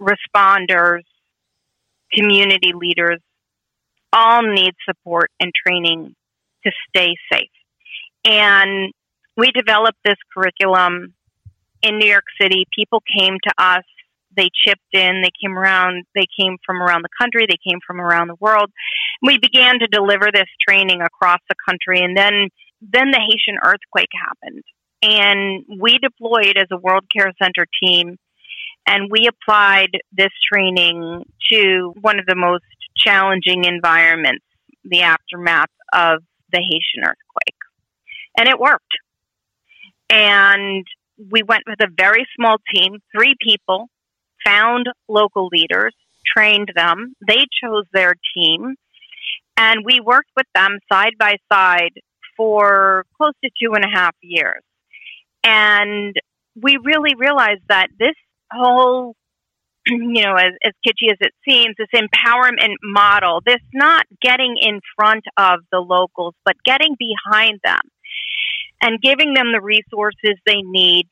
responders, 0.00 1.02
community 2.12 2.72
leaders 2.74 3.20
all 4.12 4.42
need 4.42 4.74
support 4.86 5.30
and 5.40 5.52
training 5.66 6.14
to 6.64 6.72
stay 6.88 7.16
safe. 7.32 7.48
And 8.24 8.92
we 9.36 9.50
developed 9.50 9.98
this 10.04 10.16
curriculum 10.32 11.14
in 11.82 11.98
New 11.98 12.06
York 12.06 12.24
City. 12.40 12.66
People 12.74 13.02
came 13.18 13.36
to 13.42 13.54
us. 13.58 13.82
They 14.34 14.48
chipped 14.64 14.80
in. 14.92 15.22
They 15.22 15.30
came 15.42 15.58
around. 15.58 16.04
They 16.14 16.26
came 16.38 16.56
from 16.64 16.80
around 16.80 17.02
the 17.02 17.08
country. 17.20 17.46
They 17.48 17.58
came 17.68 17.80
from 17.86 18.00
around 18.00 18.28
the 18.28 18.36
world. 18.40 18.70
We 19.20 19.38
began 19.38 19.78
to 19.80 19.86
deliver 19.86 20.30
this 20.32 20.48
training 20.66 21.02
across 21.02 21.40
the 21.48 21.54
country, 21.68 22.00
and 22.02 22.16
then 22.16 22.48
then 22.80 23.10
the 23.12 23.20
Haitian 23.20 23.58
earthquake 23.64 24.10
happened, 24.12 24.64
and 25.02 25.64
we 25.80 25.98
deployed 25.98 26.56
as 26.56 26.66
a 26.72 26.78
World 26.78 27.04
Cares 27.14 27.34
Center 27.40 27.66
team, 27.82 28.16
and 28.86 29.10
we 29.10 29.28
applied 29.28 29.90
this 30.10 30.32
training 30.52 31.24
to 31.50 31.94
one 32.00 32.18
of 32.18 32.26
the 32.26 32.34
most 32.34 32.64
challenging 32.96 33.64
environments, 33.64 34.44
the 34.84 35.02
aftermath 35.02 35.70
of 35.92 36.22
the 36.50 36.58
Haitian 36.58 37.04
earthquake 37.04 37.51
and 38.36 38.48
it 38.48 38.58
worked. 38.58 38.94
And 40.10 40.84
we 41.30 41.42
went 41.42 41.62
with 41.66 41.80
a 41.80 41.88
very 41.96 42.26
small 42.36 42.56
team, 42.74 42.98
three 43.16 43.34
people, 43.40 43.88
found 44.44 44.86
local 45.08 45.48
leaders, 45.50 45.94
trained 46.36 46.70
them. 46.74 47.14
They 47.26 47.44
chose 47.62 47.84
their 47.92 48.14
team, 48.34 48.74
and 49.56 49.84
we 49.84 50.00
worked 50.00 50.30
with 50.36 50.46
them 50.54 50.78
side 50.90 51.14
by 51.18 51.36
side 51.52 51.92
for 52.36 53.04
close 53.16 53.34
to 53.44 53.50
two 53.62 53.74
and 53.74 53.84
a 53.84 53.88
half 53.92 54.14
years. 54.20 54.62
And 55.44 56.14
we 56.60 56.78
really 56.82 57.14
realized 57.16 57.62
that 57.68 57.88
this 57.98 58.14
whole 58.52 59.14
you 59.86 60.22
know, 60.22 60.34
as, 60.36 60.52
as 60.64 60.72
kitschy 60.86 61.10
as 61.10 61.18
it 61.20 61.32
seems, 61.48 61.74
this 61.76 61.88
empowerment 61.94 62.74
model, 62.82 63.40
this 63.44 63.60
not 63.74 64.06
getting 64.20 64.56
in 64.60 64.80
front 64.96 65.24
of 65.36 65.60
the 65.72 65.78
locals, 65.78 66.34
but 66.44 66.54
getting 66.64 66.96
behind 66.98 67.58
them 67.64 67.80
and 68.82 69.00
giving 69.00 69.32
them 69.32 69.52
the 69.52 69.60
resources 69.62 70.36
they 70.44 70.60
need, 70.60 71.08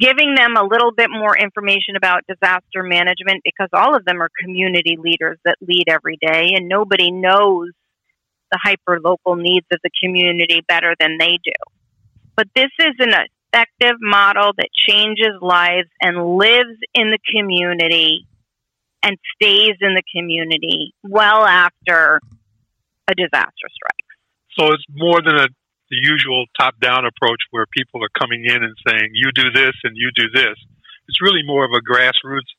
giving 0.00 0.34
them 0.36 0.56
a 0.56 0.64
little 0.64 0.92
bit 0.92 1.10
more 1.10 1.36
information 1.36 1.96
about 1.96 2.22
disaster 2.28 2.82
management 2.82 3.42
because 3.44 3.68
all 3.72 3.96
of 3.96 4.04
them 4.04 4.22
are 4.22 4.30
community 4.40 4.96
leaders 4.98 5.38
that 5.44 5.56
lead 5.60 5.84
every 5.88 6.16
day 6.20 6.52
and 6.54 6.68
nobody 6.68 7.10
knows 7.10 7.70
the 8.52 8.58
hyper 8.62 9.00
local 9.00 9.34
needs 9.34 9.66
of 9.72 9.80
the 9.82 9.90
community 10.02 10.62
better 10.68 10.94
than 11.00 11.18
they 11.18 11.38
do. 11.44 11.52
But 12.36 12.46
this 12.54 12.70
is 12.78 12.94
an 13.00 13.12
effective 13.52 13.96
model 14.00 14.52
that 14.56 14.68
changes 14.72 15.32
lives 15.40 15.88
and 16.00 16.36
lives 16.36 16.78
in 16.94 17.10
the 17.10 17.18
community 17.34 18.26
and 19.02 19.16
stays 19.34 19.76
in 19.80 19.94
the 19.94 20.02
community 20.14 20.92
well 21.02 21.44
after 21.44 22.20
a 23.08 23.14
disaster 23.14 23.68
strikes. 23.72 24.58
So 24.58 24.72
it's 24.72 24.84
more 24.90 25.20
than 25.22 25.36
a 25.36 25.48
the 25.90 25.96
usual 26.00 26.46
top 26.58 26.78
down 26.80 27.04
approach 27.06 27.40
where 27.50 27.66
people 27.66 28.02
are 28.02 28.12
coming 28.18 28.44
in 28.44 28.62
and 28.62 28.74
saying, 28.86 29.10
you 29.12 29.30
do 29.32 29.50
this 29.50 29.74
and 29.84 29.96
you 29.96 30.10
do 30.14 30.28
this. 30.30 30.56
It's 31.08 31.20
really 31.20 31.42
more 31.44 31.64
of 31.64 31.70
a 31.72 31.80
grassroots 31.80 32.50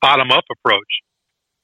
bottom 0.00 0.30
up 0.30 0.44
approach. 0.50 1.00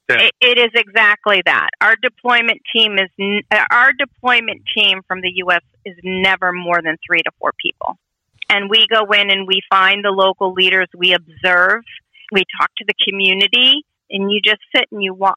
It, 0.08 0.34
it 0.40 0.58
is 0.58 0.70
exactly 0.74 1.42
that. 1.46 1.70
Our 1.80 1.96
deployment 2.00 2.60
team 2.72 2.96
is 2.96 3.42
our 3.72 3.92
deployment 3.92 4.62
team 4.76 5.00
from 5.08 5.20
the 5.20 5.32
U.S. 5.36 5.62
is 5.84 5.96
never 6.04 6.52
more 6.52 6.80
than 6.80 6.96
three 7.04 7.22
to 7.22 7.30
four 7.40 7.50
people, 7.60 7.98
and 8.48 8.70
we 8.70 8.86
go 8.88 9.10
in 9.10 9.30
and 9.32 9.48
we 9.48 9.62
find 9.68 10.04
the 10.04 10.10
local 10.10 10.52
leaders. 10.52 10.86
We 10.96 11.12
observe, 11.12 11.82
we 12.30 12.44
talk 12.60 12.70
to 12.76 12.84
the 12.86 12.94
community, 13.04 13.82
and 14.08 14.30
you 14.30 14.40
just 14.44 14.60
sit 14.74 14.86
and 14.92 15.02
you 15.02 15.12
watch 15.12 15.36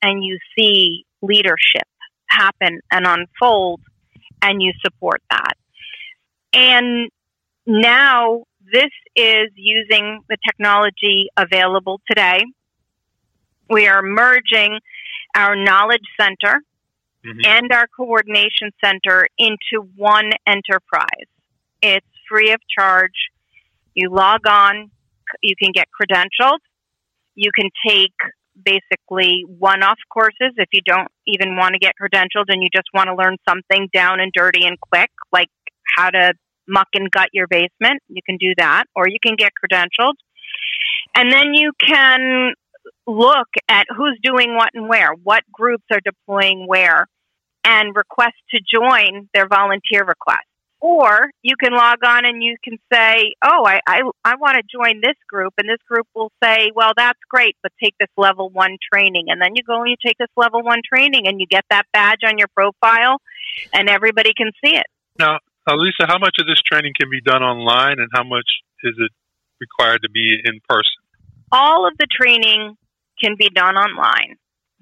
and 0.00 0.24
you 0.24 0.38
see 0.58 1.04
leadership 1.20 1.86
happen 2.30 2.80
and 2.90 3.06
unfold 3.06 3.80
and 4.42 4.62
you 4.62 4.72
support 4.84 5.22
that. 5.30 5.54
And 6.52 7.10
now 7.66 8.44
this 8.72 8.90
is 9.16 9.50
using 9.54 10.20
the 10.28 10.36
technology 10.46 11.28
available 11.36 12.00
today. 12.08 12.42
We 13.70 13.86
are 13.86 14.02
merging 14.02 14.80
our 15.34 15.54
knowledge 15.56 16.04
center 16.18 16.62
mm-hmm. 17.24 17.40
and 17.44 17.72
our 17.72 17.86
coordination 17.96 18.70
center 18.82 19.26
into 19.38 19.86
one 19.96 20.30
enterprise. 20.46 21.28
It's 21.82 22.06
free 22.28 22.52
of 22.52 22.60
charge. 22.76 23.12
You 23.94 24.10
log 24.10 24.46
on, 24.48 24.90
you 25.42 25.54
can 25.60 25.72
get 25.72 25.88
credentialed, 26.00 26.60
you 27.34 27.50
can 27.54 27.70
take 27.86 28.14
basically 28.64 29.44
one 29.46 29.82
off 29.82 29.98
courses 30.12 30.54
if 30.56 30.68
you 30.72 30.80
don't 30.84 31.08
even 31.26 31.56
want 31.56 31.74
to 31.74 31.78
get 31.78 31.94
credentialed 32.00 32.46
and 32.48 32.62
you 32.62 32.68
just 32.74 32.88
want 32.94 33.08
to 33.08 33.14
learn 33.14 33.36
something 33.48 33.88
down 33.92 34.20
and 34.20 34.32
dirty 34.32 34.66
and 34.66 34.78
quick, 34.80 35.10
like 35.32 35.48
how 35.96 36.10
to 36.10 36.32
muck 36.68 36.88
and 36.94 37.10
gut 37.10 37.28
your 37.32 37.46
basement. 37.46 38.02
You 38.08 38.22
can 38.24 38.36
do 38.36 38.54
that, 38.58 38.84
or 38.94 39.08
you 39.08 39.18
can 39.22 39.36
get 39.36 39.52
credentialed. 39.52 40.14
And 41.14 41.32
then 41.32 41.54
you 41.54 41.72
can 41.80 42.52
look 43.06 43.48
at 43.68 43.86
who's 43.94 44.18
doing 44.22 44.54
what 44.54 44.70
and 44.74 44.88
where, 44.88 45.12
what 45.22 45.42
groups 45.52 45.84
are 45.92 46.00
deploying 46.04 46.66
where, 46.66 47.06
and 47.64 47.94
request 47.94 48.36
to 48.50 48.60
join 48.72 49.28
their 49.34 49.46
volunteer 49.48 50.04
request. 50.04 50.47
Or 50.80 51.30
you 51.42 51.56
can 51.60 51.72
log 51.72 52.04
on 52.04 52.24
and 52.24 52.42
you 52.42 52.56
can 52.62 52.78
say, 52.92 53.34
oh, 53.44 53.66
I, 53.66 53.80
I, 53.86 54.02
I 54.24 54.36
want 54.36 54.56
to 54.56 54.62
join 54.62 55.00
this 55.02 55.16
group. 55.28 55.52
And 55.58 55.68
this 55.68 55.82
group 55.88 56.06
will 56.14 56.30
say, 56.42 56.70
well, 56.74 56.92
that's 56.96 57.18
great, 57.28 57.56
but 57.62 57.72
take 57.82 57.94
this 57.98 58.10
level 58.16 58.48
one 58.50 58.76
training. 58.92 59.26
And 59.28 59.42
then 59.42 59.56
you 59.56 59.62
go 59.64 59.80
and 59.80 59.90
you 59.90 59.96
take 60.04 60.18
this 60.18 60.30
level 60.36 60.62
one 60.62 60.80
training 60.88 61.26
and 61.26 61.40
you 61.40 61.46
get 61.46 61.64
that 61.70 61.86
badge 61.92 62.20
on 62.24 62.38
your 62.38 62.48
profile 62.54 63.20
and 63.72 63.88
everybody 63.88 64.32
can 64.36 64.52
see 64.64 64.76
it. 64.76 64.86
Now, 65.18 65.38
uh, 65.68 65.74
Lisa, 65.74 66.06
how 66.06 66.18
much 66.18 66.36
of 66.38 66.46
this 66.46 66.62
training 66.62 66.92
can 66.98 67.10
be 67.10 67.20
done 67.20 67.42
online 67.42 67.98
and 67.98 68.08
how 68.14 68.22
much 68.22 68.46
is 68.84 68.94
it 68.98 69.10
required 69.60 70.02
to 70.02 70.10
be 70.10 70.38
in 70.44 70.60
person? 70.68 71.02
All 71.50 71.88
of 71.88 71.94
the 71.98 72.06
training 72.06 72.76
can 73.20 73.34
be 73.36 73.50
done 73.50 73.76
online. 73.76 74.36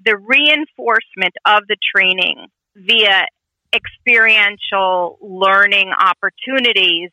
The 0.05 0.15
reinforcement 0.15 1.33
of 1.45 1.63
the 1.67 1.77
training 1.95 2.47
via 2.75 3.25
experiential 3.77 5.17
learning 5.21 5.91
opportunities 5.91 7.11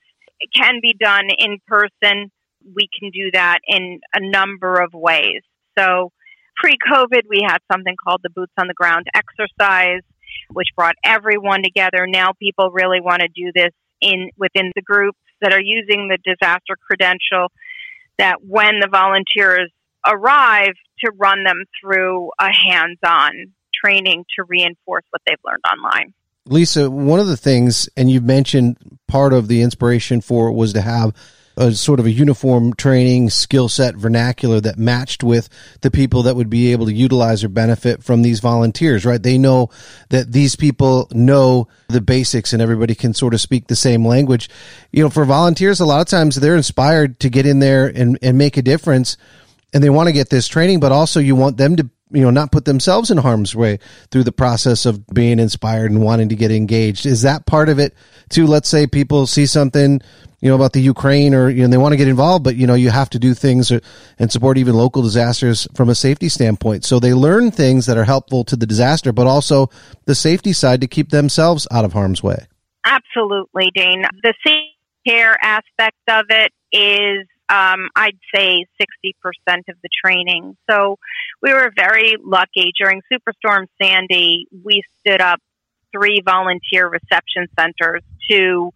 can 0.55 0.81
be 0.83 0.95
done 0.99 1.29
in 1.39 1.59
person. 1.67 2.31
We 2.75 2.89
can 2.99 3.11
do 3.11 3.31
that 3.33 3.59
in 3.67 4.01
a 4.15 4.21
number 4.21 4.81
of 4.83 4.93
ways. 4.93 5.43
So, 5.79 6.11
pre 6.57 6.77
COVID, 6.91 7.23
we 7.29 7.41
had 7.47 7.59
something 7.71 7.95
called 8.03 8.21
the 8.23 8.31
Boots 8.31 8.53
on 8.59 8.67
the 8.69 8.75
Ground 8.75 9.07
exercise, 9.15 10.03
which 10.53 10.69
brought 10.77 10.95
everyone 11.05 11.63
together. 11.63 12.07
Now, 12.07 12.33
people 12.33 12.71
really 12.71 13.01
want 13.01 13.21
to 13.21 13.29
do 13.29 13.53
this 13.55 13.73
in 14.01 14.31
within 14.37 14.73
the 14.75 14.83
groups 14.83 15.19
that 15.41 15.53
are 15.53 15.61
using 15.61 16.09
the 16.09 16.19
disaster 16.25 16.77
credential. 16.89 17.53
That 18.19 18.37
when 18.47 18.79
the 18.81 18.89
volunteers 18.91 19.73
arrive, 20.07 20.75
to 21.05 21.13
run 21.17 21.45
them 21.45 21.65
through 21.81 22.31
a 22.41 22.51
hands 22.53 22.99
on 23.07 23.53
training 23.85 24.25
to 24.37 24.45
reinforce 24.49 25.05
what 25.11 25.23
they've 25.27 25.37
learned 25.45 25.65
online. 25.71 26.15
Lisa, 26.47 26.91
one 26.91 27.21
of 27.21 27.27
the 27.27 27.37
things, 27.37 27.89
and 27.97 28.11
you've 28.11 28.25
mentioned 28.25 28.77
part 29.09 29.33
of 29.33 29.49
the 29.49 29.63
inspiration 29.63 30.21
for 30.21 30.49
it 30.49 30.53
was 30.53 30.75
to 30.75 30.81
have 30.81 31.15
a 31.57 31.73
sort 31.73 32.01
of 32.01 32.07
a 32.07 32.11
uniform 32.11 32.75
training 32.75 33.31
skill 33.31 33.69
set 33.69 33.95
vernacular 33.95 34.61
that 34.61 34.77
matched 34.77 35.23
with 35.23 35.49
the 35.83 35.91
people 35.91 36.25
that 36.25 36.35
would 36.35 36.51
be 36.51 36.73
able 36.73 36.87
to 36.87 36.93
utilize 36.93 37.45
or 37.45 37.49
benefit 37.49 38.03
from 38.03 38.23
these 38.23 38.41
volunteers, 38.41 39.07
right? 39.07 39.23
They 39.23 39.39
know 39.39 39.71
that 40.09 40.33
these 40.33 40.57
people 40.57 41.09
know 41.13 41.69
the 41.89 42.01
basics 42.01 42.53
and 42.53 42.61
everybody 42.61 42.95
can 42.95 43.15
sort 43.15 43.35
of 43.35 43.41
speak 43.41 43.69
the 43.69 43.77
same 43.77 44.05
language. 44.05 44.51
You 44.91 45.05
know, 45.05 45.11
for 45.11 45.25
volunteers, 45.25 45.81
a 45.81 45.87
lot 45.87 46.01
of 46.01 46.09
times 46.09 46.35
they're 46.37 46.57
inspired 46.57 47.21
to 47.21 47.31
get 47.31 47.47
in 47.47 47.61
there 47.61 47.87
and, 47.87 48.19
and 48.21 48.37
make 48.37 48.57
a 48.57 48.63
difference 48.63 49.17
and 49.73 49.83
they 49.83 49.91
want 49.91 50.07
to 50.07 50.13
get 50.13 50.31
this 50.31 50.47
training, 50.47 50.79
but 50.79 50.93
also 50.93 51.19
you 51.19 51.35
want 51.35 51.57
them 51.57 51.77
to 51.77 51.91
you 52.11 52.23
know 52.23 52.31
not 52.31 52.53
put 52.53 52.65
themselves 52.65 53.11
in 53.11 53.19
harm's 53.19 53.55
way 53.55 53.79
through 54.11 54.25
the 54.25 54.33
process 54.33 54.87
of 54.87 55.07
being 55.09 55.39
inspired 55.39 55.91
and 55.91 56.03
wanting 56.03 56.29
to 56.29 56.37
get 56.37 56.51
engaged. 56.51 57.07
Is 57.07 57.23
that 57.23 57.47
part 57.47 57.69
of 57.69 57.79
it 57.79 57.95
too? 58.29 58.47
Let's 58.47 58.69
say 58.69 58.87
people 58.87 59.27
see 59.27 59.47
something 59.47 60.01
you 60.41 60.49
know 60.49 60.55
about 60.55 60.75
the 60.75 60.81
ukraine 60.81 61.35
or 61.35 61.49
you 61.49 61.63
know 61.63 61.69
they 61.69 61.79
want 61.79 61.93
to 61.93 61.97
get 61.97 62.09
involved 62.09 62.45
but 62.45 62.55
you 62.55 62.67
know 62.67 62.75
you 62.75 62.91
have 62.91 63.09
to 63.11 63.19
do 63.19 63.33
things 63.33 63.73
and 64.19 64.31
support 64.31 64.59
even 64.59 64.75
local 64.75 65.01
disasters 65.03 65.67
from 65.75 65.89
a 65.89 65.95
safety 65.95 66.29
standpoint. 66.29 66.85
So 66.85 67.01
they 67.01 67.15
learn 67.15 67.51
things 67.51 67.87
that 67.87 67.97
are 67.97 68.05
helpful 68.05 68.45
to 68.45 68.57
the 68.57 68.67
disaster 68.67 69.13
but 69.13 69.27
also 69.27 69.71
the 70.05 70.15
safety 70.15 70.53
side 70.53 70.81
to 70.83 70.87
keep 70.87 71.11
themselves 71.11 71.67
out 71.71 71.85
of 71.85 71.93
harm's 71.93 72.23
way. 72.23 72.47
Absolutely 72.85 73.71
dane. 73.75 74.05
The 74.23 74.35
safety 74.47 74.75
care 75.07 75.37
aspect 75.43 75.97
of 76.09 76.25
it 76.31 76.53
is 76.73 77.27
um, 77.49 77.89
I'd 77.95 78.19
say 78.35 78.67
60% 78.81 79.13
of 79.69 79.77
the 79.83 79.89
training. 80.05 80.57
So 80.71 80.99
we 81.43 81.53
were 81.53 81.71
very 81.77 82.17
lucky. 82.23 82.73
During 82.79 83.03
Superstorm 83.13 83.67
Sandy, 83.81 84.47
we 84.65 84.83
stood 85.01 85.21
up 85.21 85.41
three 85.93 86.23
volunteer 86.25 86.89
reception 86.89 87.47
centers 87.59 88.03
to 88.31 88.71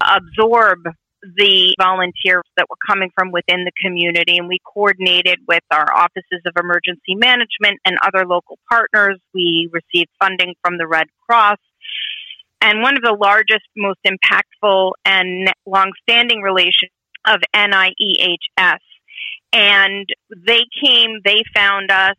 absorb 0.00 0.80
the 1.22 1.74
volunteers 1.78 2.42
that 2.56 2.66
were 2.68 2.76
coming 2.86 3.10
from 3.14 3.30
within 3.30 3.64
the 3.64 3.70
community 3.80 4.38
and 4.38 4.48
we 4.48 4.58
coordinated 4.64 5.38
with 5.46 5.62
our 5.70 5.86
offices 5.94 6.42
of 6.44 6.52
emergency 6.58 7.14
management 7.14 7.78
and 7.84 7.96
other 8.04 8.26
local 8.26 8.58
partners. 8.68 9.18
We 9.32 9.70
received 9.72 10.10
funding 10.20 10.54
from 10.64 10.78
the 10.78 10.86
Red 10.88 11.06
Cross. 11.28 11.58
And 12.60 12.82
one 12.82 12.96
of 12.96 13.02
the 13.02 13.16
largest, 13.20 13.66
most 13.76 14.00
impactful 14.06 14.92
and 15.04 15.52
long-standing 15.66 16.42
relations 16.42 16.90
of 17.26 17.40
NIEHS. 17.54 18.78
And 19.52 20.08
they 20.34 20.62
came, 20.82 21.20
they 21.24 21.42
found 21.54 21.90
us, 21.90 22.16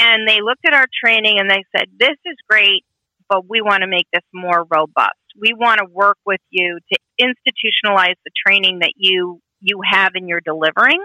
and 0.00 0.28
they 0.28 0.40
looked 0.42 0.66
at 0.66 0.74
our 0.74 0.86
training 1.04 1.38
and 1.38 1.48
they 1.48 1.64
said, 1.76 1.86
This 1.98 2.16
is 2.26 2.36
great, 2.48 2.84
but 3.28 3.48
we 3.48 3.60
want 3.60 3.82
to 3.82 3.86
make 3.86 4.06
this 4.12 4.24
more 4.32 4.64
robust. 4.68 5.14
We 5.40 5.54
want 5.54 5.78
to 5.78 5.86
work 5.90 6.18
with 6.26 6.40
you 6.50 6.78
to 6.92 6.98
institutionalize 7.20 8.16
the 8.24 8.30
training 8.46 8.80
that 8.80 8.92
you 8.96 9.40
you 9.60 9.80
have 9.88 10.12
and 10.14 10.28
you're 10.28 10.40
delivering. 10.40 11.02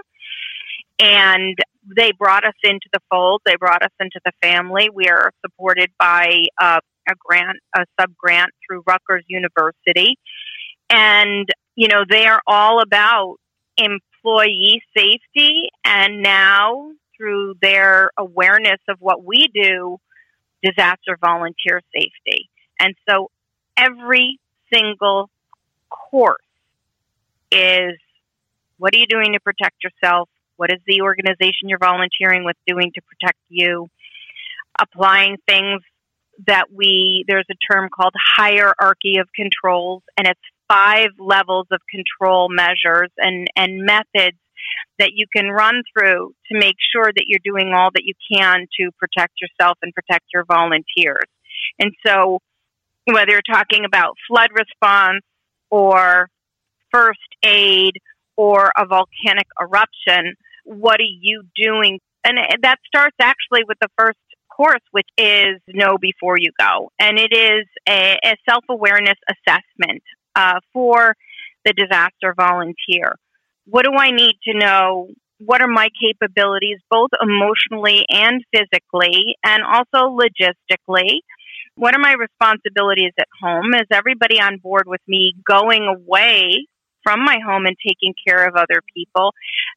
And 0.98 1.56
they 1.96 2.12
brought 2.12 2.44
us 2.44 2.54
into 2.62 2.88
the 2.92 3.00
fold. 3.10 3.40
They 3.46 3.56
brought 3.56 3.82
us 3.82 3.92
into 4.00 4.20
the 4.24 4.32
family. 4.42 4.90
We 4.92 5.06
are 5.08 5.32
supported 5.44 5.90
by 5.98 6.44
uh, 6.60 6.80
a 7.08 7.14
grant, 7.18 7.58
a 7.74 7.84
sub 7.98 8.14
grant 8.16 8.50
through 8.66 8.82
Rutgers 8.86 9.24
University. 9.28 10.18
And 10.90 11.48
you 11.80 11.88
know, 11.88 12.04
they 12.06 12.26
are 12.26 12.42
all 12.46 12.82
about 12.82 13.36
employee 13.78 14.82
safety 14.94 15.70
and 15.82 16.22
now 16.22 16.90
through 17.16 17.54
their 17.62 18.10
awareness 18.18 18.80
of 18.86 18.98
what 19.00 19.24
we 19.24 19.48
do, 19.54 19.96
disaster 20.62 21.16
volunteer 21.18 21.80
safety. 21.94 22.50
And 22.78 22.94
so 23.08 23.30
every 23.78 24.38
single 24.70 25.30
course 25.88 26.42
is 27.50 27.94
what 28.76 28.94
are 28.94 28.98
you 28.98 29.06
doing 29.06 29.32
to 29.32 29.40
protect 29.40 29.82
yourself? 29.82 30.28
What 30.56 30.70
is 30.70 30.80
the 30.86 31.00
organization 31.00 31.70
you're 31.70 31.78
volunteering 31.78 32.44
with 32.44 32.56
doing 32.66 32.92
to 32.94 33.00
protect 33.00 33.38
you? 33.48 33.88
Applying 34.78 35.38
things 35.48 35.80
that 36.46 36.66
we, 36.70 37.24
there's 37.26 37.46
a 37.50 37.72
term 37.72 37.88
called 37.88 38.12
hierarchy 38.36 39.16
of 39.16 39.28
controls, 39.34 40.02
and 40.18 40.26
it's 40.26 40.40
five 40.70 41.10
levels 41.18 41.66
of 41.72 41.80
control 41.90 42.48
measures 42.48 43.10
and, 43.18 43.48
and 43.56 43.84
methods 43.84 44.38
that 44.98 45.10
you 45.14 45.26
can 45.34 45.48
run 45.48 45.82
through 45.92 46.32
to 46.50 46.58
make 46.58 46.76
sure 46.92 47.06
that 47.06 47.24
you're 47.26 47.40
doing 47.42 47.72
all 47.74 47.90
that 47.92 48.04
you 48.04 48.14
can 48.32 48.66
to 48.78 48.90
protect 48.98 49.32
yourself 49.40 49.78
and 49.82 49.92
protect 49.94 50.26
your 50.32 50.44
volunteers. 50.44 51.26
And 51.78 51.92
so, 52.06 52.38
whether 53.06 53.32
you're 53.32 53.40
talking 53.50 53.84
about 53.84 54.14
flood 54.28 54.50
response 54.54 55.24
or 55.70 56.28
first 56.92 57.18
aid 57.42 57.94
or 58.36 58.70
a 58.76 58.86
volcanic 58.86 59.46
eruption, 59.60 60.34
what 60.64 61.00
are 61.00 61.14
you 61.20 61.42
doing? 61.56 61.98
And 62.24 62.38
that 62.62 62.78
starts 62.86 63.16
actually 63.20 63.64
with 63.66 63.78
the 63.80 63.88
first 63.98 64.18
course, 64.54 64.82
which 64.90 65.08
is 65.16 65.60
Know 65.66 65.96
Before 65.98 66.36
You 66.38 66.50
Go. 66.58 66.92
And 66.98 67.18
it 67.18 67.32
is 67.32 67.66
a, 67.88 68.18
a 68.22 68.36
self 68.48 68.64
awareness 68.68 69.16
assessment 69.28 70.02
uh, 70.34 70.60
for 70.72 71.14
the 71.64 71.72
disaster 71.72 72.34
volunteer. 72.36 73.16
What 73.66 73.84
do 73.84 73.92
I 73.96 74.10
need 74.10 74.34
to 74.48 74.58
know? 74.58 75.08
What 75.38 75.62
are 75.62 75.68
my 75.68 75.88
capabilities, 76.00 76.78
both 76.90 77.10
emotionally 77.20 78.04
and 78.10 78.42
physically, 78.52 79.36
and 79.44 79.62
also 79.62 80.16
logistically? 80.16 81.20
What 81.76 81.94
are 81.94 82.00
my 82.00 82.12
responsibilities 82.12 83.12
at 83.18 83.28
home? 83.40 83.72
Is 83.74 83.86
everybody 83.92 84.40
on 84.40 84.58
board 84.58 84.84
with 84.86 85.00
me 85.06 85.34
going 85.46 85.84
away 85.84 86.66
from 87.02 87.24
my 87.24 87.38
home 87.44 87.64
and 87.64 87.76
taking 87.86 88.12
care 88.26 88.46
of 88.46 88.54
other 88.54 88.82
people? 88.94 89.32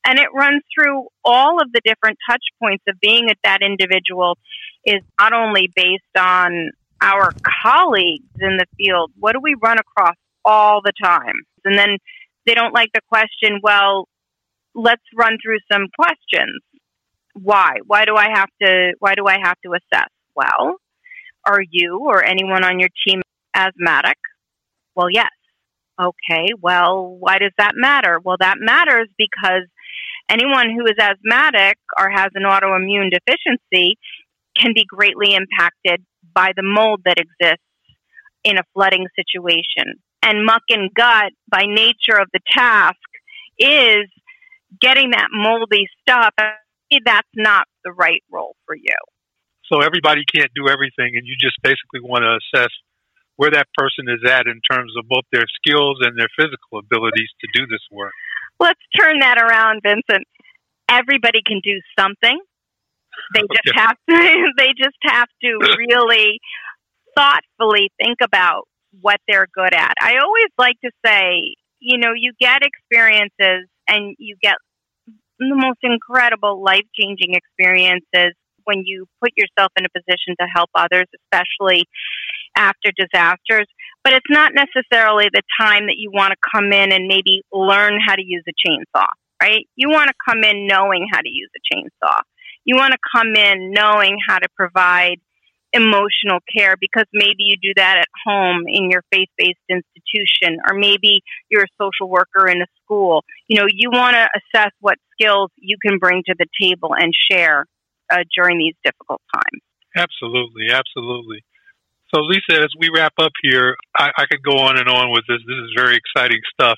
And 0.06 0.20
it 0.20 0.28
runs 0.34 0.64
through 0.74 1.08
all 1.24 1.62
of 1.62 1.72
the 1.72 1.82
different 1.86 2.18
touch 2.30 2.44
points 2.62 2.84
of 2.90 3.00
being 3.00 3.30
at 3.30 3.38
that 3.44 3.62
individual 3.62 4.38
is 4.86 5.02
not 5.20 5.34
only 5.34 5.70
based 5.74 6.04
on 6.18 6.72
our 7.02 7.32
colleagues 7.64 8.26
in 8.40 8.58
the 8.58 8.66
field. 8.78 9.12
What 9.20 9.34
do 9.34 9.40
we 9.42 9.56
run 9.62 9.78
across 9.78 10.16
all 10.46 10.82
the 10.84 10.94
time. 11.02 11.36
And 11.66 11.78
then 11.78 11.98
they 12.46 12.54
don't 12.54 12.74
like 12.74 12.90
the 12.94 13.02
question, 13.08 13.60
well, 13.62 14.08
let's 14.76 15.04
run 15.16 15.38
through 15.44 15.60
some 15.72 15.88
questions. 15.98 16.62
Why? 17.34 17.78
Why 17.86 18.06
do 18.06 18.16
I 18.16 18.28
have 18.34 18.50
to 18.62 18.94
why 19.00 19.16
do 19.16 19.26
I 19.26 19.38
have 19.44 19.58
to 19.66 19.72
assess? 19.74 20.10
Well, 20.36 20.76
are 21.46 21.62
you 21.70 22.02
or 22.06 22.24
anyone 22.24 22.64
on 22.64 22.80
your 22.80 22.90
team 23.08 23.22
asthmatic? 23.56 24.18
Well, 24.96 25.08
yes. 25.12 25.32
Okay, 26.00 26.50
well, 26.60 27.16
why 27.20 27.38
does 27.38 27.52
that 27.58 27.74
matter? 27.76 28.20
Well, 28.24 28.38
that 28.40 28.56
matters 28.60 29.10
because 29.18 29.68
anyone 30.30 30.70
who 30.72 30.86
is 30.86 30.98
asthmatic 31.00 31.78
or 32.00 32.10
has 32.10 32.30
an 32.34 32.44
autoimmune 32.44 33.12
deficiency 33.12 33.98
can 34.58 34.74
be 34.74 34.86
greatly 34.88 35.36
impacted 35.36 36.04
by 36.34 36.52
the 36.56 36.64
mold 36.64 37.02
that 37.06 37.20
exists 37.20 37.64
in 38.44 38.58
a 38.58 38.64
flooding 38.74 39.06
situation 39.16 40.02
and 40.24 40.46
muck 40.46 40.64
and 40.70 40.90
gut 40.96 41.34
by 41.50 41.64
nature 41.68 42.18
of 42.20 42.30
the 42.34 42.40
task 42.52 42.96
is 43.60 44.08
getting 44.80 45.12
that 45.12 45.28
moldy 45.32 45.88
stuff. 46.02 46.34
That's 47.06 47.28
not 47.36 47.68
the 47.84 47.92
right 47.92 48.24
role 48.32 48.56
for 48.66 48.76
you. 48.76 48.96
So 49.72 49.82
everybody 49.82 50.24
can't 50.34 50.52
do 50.56 50.70
everything, 50.70 51.16
and 51.16 51.26
you 51.26 51.36
just 51.40 51.58
basically 51.62 52.02
want 52.02 52.24
to 52.24 52.38
assess 52.38 52.70
where 53.36 53.52
that 53.52 53.68
person 53.76 54.06
is 54.08 54.30
at 54.30 54.46
in 54.48 54.62
terms 54.70 54.94
of 54.98 55.08
both 55.08 55.24
their 55.32 55.46
skills 55.56 55.98
and 56.02 56.18
their 56.18 56.30
physical 56.38 56.80
abilities 56.80 57.30
to 57.42 57.48
do 57.54 57.66
this 57.68 57.82
work. 57.92 58.12
Let's 58.60 58.80
turn 59.00 59.20
that 59.20 59.42
around, 59.42 59.82
Vincent. 59.84 60.28
Everybody 60.88 61.42
can 61.46 61.60
do 61.64 61.80
something. 61.98 62.40
They 63.34 63.42
just 63.42 63.70
okay. 63.70 63.82
have 63.82 63.98
to. 64.10 64.52
They 64.58 64.74
just 64.78 64.98
have 65.04 65.28
to 65.44 65.60
really 65.78 66.40
thoughtfully 67.16 67.92
think 68.02 68.18
about 68.22 68.68
what 69.02 69.18
they're 69.28 69.48
good 69.54 69.74
at. 69.74 69.94
I 70.02 70.18
always 70.24 70.52
like 70.58 70.76
to 70.84 70.92
say, 71.06 71.56
you 71.80 71.98
know, 71.98 72.14
you 72.16 72.34
get 72.40 72.62
experiences 72.64 73.68
and 73.88 74.16
you 74.18 74.36
get 74.42 74.56
the 75.40 75.56
most 75.56 75.80
incredible 75.84 76.64
life 76.64 76.86
changing 77.00 77.36
experiences 77.36 78.34
when 78.66 78.84
you 78.86 79.06
put 79.22 79.32
yourself 79.36 79.72
in 79.78 79.86
a 79.86 79.90
position 79.90 80.36
to 80.40 80.48
help 80.54 80.70
others, 80.76 81.06
especially 81.20 81.84
after 82.56 82.92
disasters. 82.96 83.68
But 84.04 84.14
it's 84.14 84.30
not 84.30 84.54
necessarily 84.54 85.28
the 85.34 85.42
time 85.60 85.88
that 85.88 85.96
you 85.98 86.12
want 86.14 86.32
to 86.32 86.50
come 86.54 86.72
in 86.72 86.92
and 86.92 87.08
maybe 87.08 87.42
learn 87.52 88.00
how 88.06 88.16
to 88.16 88.24
use 88.24 88.44
a 88.48 88.54
chainsaw, 88.68 89.08
right? 89.42 89.68
You 89.76 89.90
want 89.90 90.10
to 90.10 90.16
come 90.28 90.44
in 90.44 90.68
knowing 90.68 91.08
how 91.12 91.20
to 91.20 91.30
use 91.30 91.50
a 91.56 91.76
chainsaw. 91.76 92.20
You 92.66 92.76
want 92.78 92.94
to 92.94 93.00
come 93.14 93.36
in 93.36 93.72
knowing 93.72 94.18
how 94.28 94.40
to 94.40 94.48
provide 94.56 95.20
emotional 95.74 96.40
care 96.56 96.76
because 96.80 97.06
maybe 97.14 97.44
you 97.50 97.58
do 97.62 97.74
that 97.76 97.98
at 97.98 98.08
home 98.26 98.64
in 98.68 98.90
your 98.90 99.04
faith 99.12 99.30
based 99.38 99.60
institution, 99.70 100.60
or 100.70 100.76
maybe 100.76 101.22
you're 101.50 101.64
a 101.64 101.74
social 101.82 102.10
worker 102.10 102.48
in 102.48 102.62
a 102.62 102.68
school. 102.84 103.24
You 103.48 103.60
know, 103.60 103.68
you 103.68 103.90
want 103.92 104.16
to 104.16 104.30
assess 104.38 104.72
what 104.80 104.98
skills 105.12 105.50
you 105.58 105.78
can 105.82 105.98
bring 105.98 106.24
to 106.28 106.36
the 106.38 106.46
table 106.62 106.92
and 106.98 107.12
share 107.30 107.66
uh, 108.12 108.24
during 108.36 108.58
these 108.58 108.76
difficult 108.86 109.22
times. 109.34 109.62
Absolutely, 109.96 110.72
absolutely. 110.72 111.44
So, 112.14 112.22
Lisa, 112.22 112.62
as 112.62 112.70
we 112.78 112.90
wrap 112.94 113.14
up 113.18 113.34
here, 113.42 113.76
I, 113.98 114.12
I 114.18 114.26
could 114.30 114.44
go 114.44 114.58
on 114.58 114.78
and 114.78 114.88
on 114.88 115.12
with 115.12 115.24
this. 115.28 115.42
This 115.48 115.58
is 115.58 115.74
very 115.76 115.98
exciting 115.98 116.42
stuff. 116.54 116.78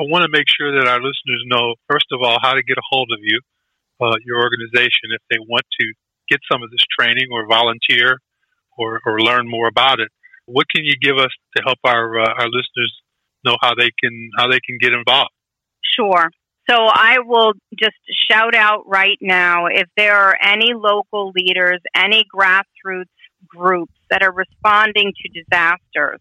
I 0.00 0.04
want 0.08 0.24
to 0.24 0.32
make 0.32 0.48
sure 0.48 0.72
that 0.80 0.88
our 0.88 0.96
listeners 0.96 1.44
know, 1.44 1.76
first 1.88 2.08
of 2.12 2.20
all, 2.24 2.38
how 2.40 2.54
to 2.54 2.62
get 2.62 2.78
a 2.78 2.86
hold 2.88 3.10
of 3.12 3.20
you, 3.20 3.40
uh, 4.00 4.16
your 4.24 4.40
organization, 4.40 5.12
if 5.12 5.20
they 5.28 5.36
want 5.38 5.64
to 5.80 5.92
get 6.28 6.40
some 6.50 6.62
of 6.62 6.70
this 6.70 6.84
training 6.98 7.28
or 7.32 7.46
volunteer 7.46 8.18
or, 8.78 9.00
or 9.06 9.20
learn 9.20 9.48
more 9.48 9.68
about 9.68 10.00
it. 10.00 10.08
What 10.46 10.66
can 10.74 10.84
you 10.84 10.94
give 11.00 11.16
us 11.16 11.30
to 11.56 11.62
help 11.62 11.78
our 11.84 12.20
uh, 12.20 12.34
our 12.38 12.46
listeners 12.46 12.92
know 13.44 13.56
how 13.60 13.74
they 13.74 13.90
can 14.02 14.30
how 14.36 14.48
they 14.48 14.60
can 14.64 14.78
get 14.80 14.92
involved? 14.92 15.30
Sure. 15.96 16.30
So 16.70 16.76
I 16.76 17.18
will 17.24 17.52
just 17.78 17.96
shout 18.30 18.54
out 18.54 18.84
right 18.86 19.18
now 19.20 19.66
if 19.66 19.88
there 19.96 20.16
are 20.16 20.36
any 20.42 20.74
local 20.74 21.32
leaders, 21.34 21.80
any 21.94 22.24
grassroots 22.34 23.06
groups 23.46 23.94
that 24.10 24.22
are 24.22 24.32
responding 24.32 25.12
to 25.20 25.42
disasters 25.42 26.20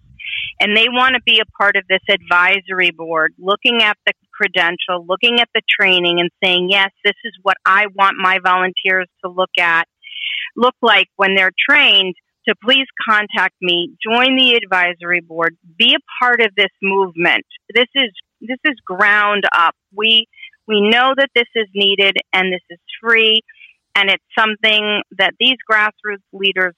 and 0.60 0.76
they 0.76 0.88
want 0.90 1.16
to 1.16 1.22
be 1.26 1.40
a 1.40 1.46
part 1.58 1.76
of 1.76 1.84
this 1.88 2.02
advisory 2.10 2.92
board, 2.92 3.34
looking 3.38 3.82
at 3.82 3.98
the 4.06 4.14
credential, 4.42 5.06
looking 5.08 5.40
at 5.40 5.50
the 5.54 5.62
training 5.70 6.20
and 6.20 6.30
saying, 6.44 6.70
yes, 6.70 6.90
this 7.04 7.16
is 7.24 7.34
what 7.44 7.58
I 7.66 7.86
want 7.96 8.16
my 8.18 8.40
volunteers 8.44 9.08
to 9.24 9.32
look 9.32 9.52
at, 9.60 9.88
look 10.56 10.76
like 10.82 11.08
when 11.16 11.36
they're 11.36 11.52
trained, 11.70 12.16
to 12.48 12.56
please 12.64 12.88
contact 13.08 13.56
me, 13.62 13.96
join 14.04 14.36
the 14.36 14.60
advisory 14.64 15.22
board, 15.22 15.56
be 15.78 15.96
a 15.96 16.24
part 16.24 16.42
of 16.42 16.50
this 16.56 16.72
movement. 16.82 17.46
This 17.74 17.88
is 17.96 18.10
this 18.42 18.58
is 18.66 18.74
ground 18.84 19.44
up. 19.56 19.76
We 19.96 20.26
we 20.68 20.82
know 20.82 21.14
that 21.16 21.30
this 21.36 21.48
is 21.56 21.68
needed 21.76 22.18
and 22.34 22.52
this 22.52 22.64
is 22.72 22.80
free 23.00 23.42
and 23.96 24.10
it's 24.10 24.24
something 24.38 25.02
that 25.18 25.34
these 25.40 25.58
grassroots 25.70 26.26
leaders 26.34 26.74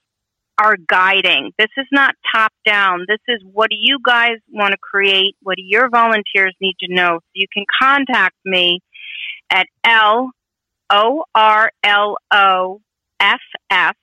are 0.58 0.78
guiding. 0.88 1.52
This 1.58 1.70
is 1.78 1.88
not 1.92 2.16
top 2.34 2.54
down. 2.66 3.06
This 3.08 3.20
is 3.28 3.42
what 3.44 3.70
do 3.70 3.76
you 3.80 4.00
guys 4.06 4.38
want 4.52 4.72
to 4.72 4.78
create? 4.78 5.36
What 5.42 5.58
do 5.58 5.64
your 5.64 5.90
volunteers 5.90 6.56
need 6.62 6.76
to 6.82 6.94
know? 6.94 7.20
So 7.20 7.32
you 7.34 7.48
can 7.52 7.66
contact 7.82 8.36
me 8.46 8.82
at 9.50 9.68
L 9.84 10.32
O 10.90 11.24
R 11.34 11.72
L 11.84 12.18
O 12.32 12.82
F 13.20 13.42
F 13.70 13.96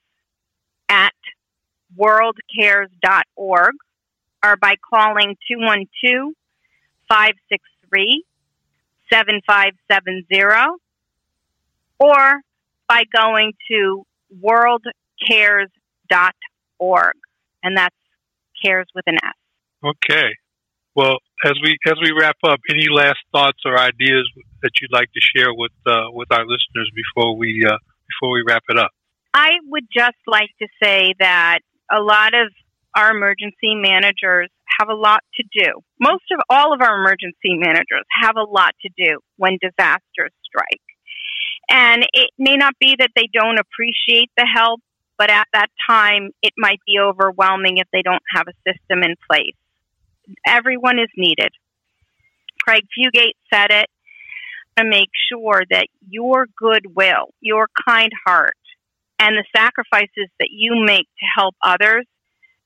at 0.89 1.13
worldcares.org 1.97 3.73
or 4.43 4.57
by 4.57 4.75
calling 4.89 5.37
212 5.47 6.33
563 7.07 8.23
7570 9.11 10.77
or 11.99 12.41
by 12.87 13.03
going 13.15 13.53
to 13.69 14.05
worldcares.org. 14.43 15.69
.Org 16.79 17.15
and 17.63 17.77
that's 17.77 17.95
cares 18.63 18.87
with 18.93 19.05
an 19.07 19.17
S. 19.23 19.33
Okay. 19.83 20.29
Well, 20.95 21.17
as 21.45 21.53
we 21.63 21.77
as 21.87 21.95
we 22.01 22.11
wrap 22.11 22.37
up, 22.43 22.59
any 22.69 22.87
last 22.89 23.19
thoughts 23.31 23.59
or 23.65 23.77
ideas 23.77 24.29
that 24.61 24.71
you'd 24.81 24.91
like 24.91 25.09
to 25.13 25.21
share 25.35 25.53
with 25.53 25.71
uh, 25.85 26.11
with 26.11 26.27
our 26.31 26.45
listeners 26.45 26.91
before 26.93 27.37
we 27.37 27.65
uh, 27.65 27.77
before 28.07 28.33
we 28.33 28.43
wrap 28.45 28.63
it 28.69 28.77
up? 28.77 28.91
I 29.33 29.51
would 29.67 29.85
just 29.95 30.17
like 30.27 30.49
to 30.59 30.67
say 30.83 31.13
that 31.19 31.59
a 31.89 32.01
lot 32.01 32.33
of 32.33 32.51
our 32.95 33.11
emergency 33.11 33.75
managers 33.75 34.49
have 34.79 34.89
a 34.89 34.93
lot 34.93 35.21
to 35.35 35.43
do. 35.43 35.79
Most 35.99 36.23
of 36.31 36.39
all 36.49 36.73
of 36.73 36.81
our 36.81 36.99
emergency 36.99 37.55
managers 37.55 38.03
have 38.21 38.35
a 38.35 38.43
lot 38.43 38.73
to 38.81 38.89
do 38.97 39.19
when 39.37 39.57
disasters 39.61 40.33
strike. 40.43 40.81
And 41.69 42.05
it 42.13 42.31
may 42.37 42.57
not 42.57 42.73
be 42.79 42.95
that 42.99 43.11
they 43.15 43.29
don't 43.31 43.59
appreciate 43.59 44.29
the 44.35 44.45
help, 44.45 44.81
but 45.21 45.29
at 45.29 45.47
that 45.53 45.67
time, 45.87 46.31
it 46.41 46.53
might 46.57 46.79
be 46.87 46.97
overwhelming 46.99 47.77
if 47.77 47.87
they 47.93 48.01
don't 48.01 48.23
have 48.35 48.47
a 48.47 48.57
system 48.67 49.03
in 49.03 49.13
place. 49.29 49.53
Everyone 50.47 50.97
is 50.97 51.09
needed. 51.15 51.51
Craig 52.63 52.85
Fugate 52.89 53.35
said 53.53 53.67
it 53.69 53.87
to 54.79 54.83
make 54.83 55.09
sure 55.31 55.61
that 55.69 55.85
your 56.09 56.47
goodwill, 56.57 57.27
your 57.39 57.67
kind 57.87 58.11
heart, 58.25 58.57
and 59.19 59.35
the 59.37 59.45
sacrifices 59.55 60.27
that 60.39 60.49
you 60.49 60.83
make 60.83 61.05
to 61.19 61.25
help 61.37 61.53
others 61.63 62.07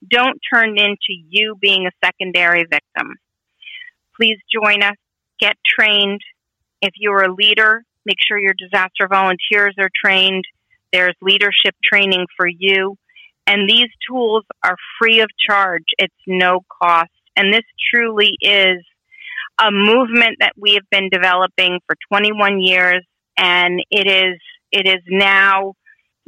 don't 0.10 0.40
turn 0.54 0.80
into 0.80 1.10
you 1.10 1.58
being 1.60 1.86
a 1.86 2.06
secondary 2.06 2.64
victim. 2.64 3.16
Please 4.16 4.38
join 4.50 4.82
us, 4.82 4.96
get 5.42 5.58
trained. 5.78 6.22
If 6.82 6.94
you're 6.96 7.24
a 7.24 7.34
leader, 7.34 7.84
make 8.06 8.20
sure 8.26 8.40
your 8.40 8.56
disaster 8.58 9.10
volunteers 9.10 9.76
are 9.78 9.90
trained. 9.94 10.46
There's 10.96 11.16
leadership 11.22 11.76
training 11.84 12.26
for 12.38 12.48
you. 12.48 12.96
And 13.46 13.70
these 13.70 13.90
tools 14.10 14.46
are 14.64 14.78
free 14.98 15.20
of 15.20 15.28
charge. 15.46 15.84
It's 15.98 16.16
no 16.26 16.62
cost. 16.82 17.12
And 17.36 17.54
this 17.54 17.66
truly 17.94 18.38
is 18.40 18.78
a 19.60 19.72
movement 19.72 20.38
that 20.40 20.54
we 20.58 20.76
have 20.76 20.90
been 20.90 21.10
developing 21.12 21.80
for 21.86 21.98
21 22.10 22.62
years. 22.62 23.06
And 23.38 23.82
it 23.92 24.08
is, 24.08 24.40
it 24.72 24.88
is 24.88 25.04
now 25.10 25.74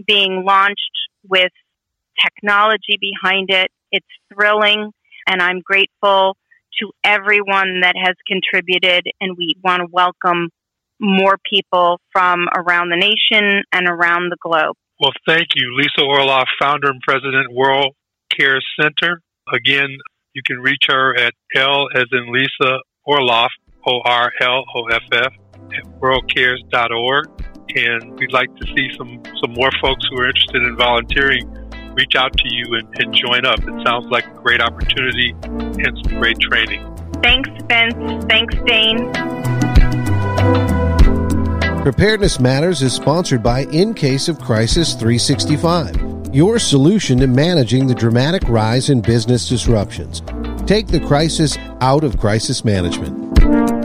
being 0.06 0.44
launched 0.46 0.98
with 1.26 1.54
technology 2.22 3.00
behind 3.00 3.50
it. 3.50 3.72
It's 3.94 4.06
thrilling, 4.34 4.92
and 5.30 5.42
I'm 5.42 5.62
grateful 5.62 6.36
to 6.82 6.92
everyone 7.06 7.80
that 7.84 7.96
has 7.96 8.16
contributed, 8.28 9.06
and 9.22 9.38
we 9.38 9.56
want 9.64 9.80
to 9.80 9.88
welcome 9.90 10.50
more 11.00 11.38
people 11.50 12.00
from 12.12 12.48
around 12.56 12.90
the 12.90 12.98
nation 12.98 13.64
and 13.72 13.88
around 13.88 14.32
the 14.32 14.38
globe. 14.42 14.76
Well, 15.00 15.14
thank 15.28 15.48
you, 15.56 15.76
Lisa 15.76 16.02
Orloff, 16.02 16.46
founder 16.60 16.90
and 16.90 17.02
president, 17.02 17.54
World 17.54 17.94
Cares 18.38 18.66
Center. 18.80 19.22
Again, 19.54 19.98
you 20.34 20.42
can 20.46 20.58
reach 20.60 20.86
her 20.88 21.16
at 21.16 21.34
L 21.56 21.88
as 21.94 22.06
in 22.12 22.32
Lisa 22.32 22.80
Orloff, 23.08 23.50
O 23.88 24.02
R 24.04 24.32
L 24.42 24.64
O 24.76 24.88
F 24.88 25.04
F, 25.12 25.34
at 25.76 26.00
worldcares.org 26.00 27.28
and 27.76 28.18
we'd 28.20 28.32
like 28.32 28.54
to 28.56 28.66
see 28.76 28.90
some, 28.98 29.22
some 29.42 29.54
more 29.54 29.70
folks 29.82 30.06
who 30.10 30.20
are 30.20 30.28
interested 30.28 30.64
in 30.64 30.76
volunteering 30.78 31.48
reach 31.96 32.16
out 32.16 32.32
to 32.38 32.54
you 32.54 32.64
and, 32.76 32.88
and 33.00 33.14
join 33.14 33.46
up. 33.46 33.60
It 33.60 33.88
sounds 33.88 34.06
like 34.10 34.26
a 34.26 34.40
great 34.42 34.62
opportunity 34.62 35.34
and 35.44 35.98
some 36.04 36.20
great 36.20 36.40
training. 36.40 36.84
Thanks, 37.24 37.50
Vince. 37.68 38.26
Thanks, 38.26 38.56
Dane. 38.66 39.67
Preparedness 41.88 42.42
Matters 42.42 42.82
is 42.82 42.92
sponsored 42.92 43.42
by 43.42 43.62
In 43.68 43.94
Case 43.94 44.28
of 44.28 44.42
Crisis 44.42 44.92
365, 44.92 46.36
your 46.36 46.60
solution 46.60 47.18
to 47.20 47.28
managing 47.28 47.88
the 47.88 47.96
dramatic 47.96 48.44
rise 48.50 48.90
in 48.90 49.00
business 49.00 49.48
disruptions. 49.48 50.22
Take 50.66 50.88
the 50.88 51.00
crisis 51.00 51.58
out 51.80 52.04
of 52.04 52.20
crisis 52.20 52.66
management. 52.66 53.77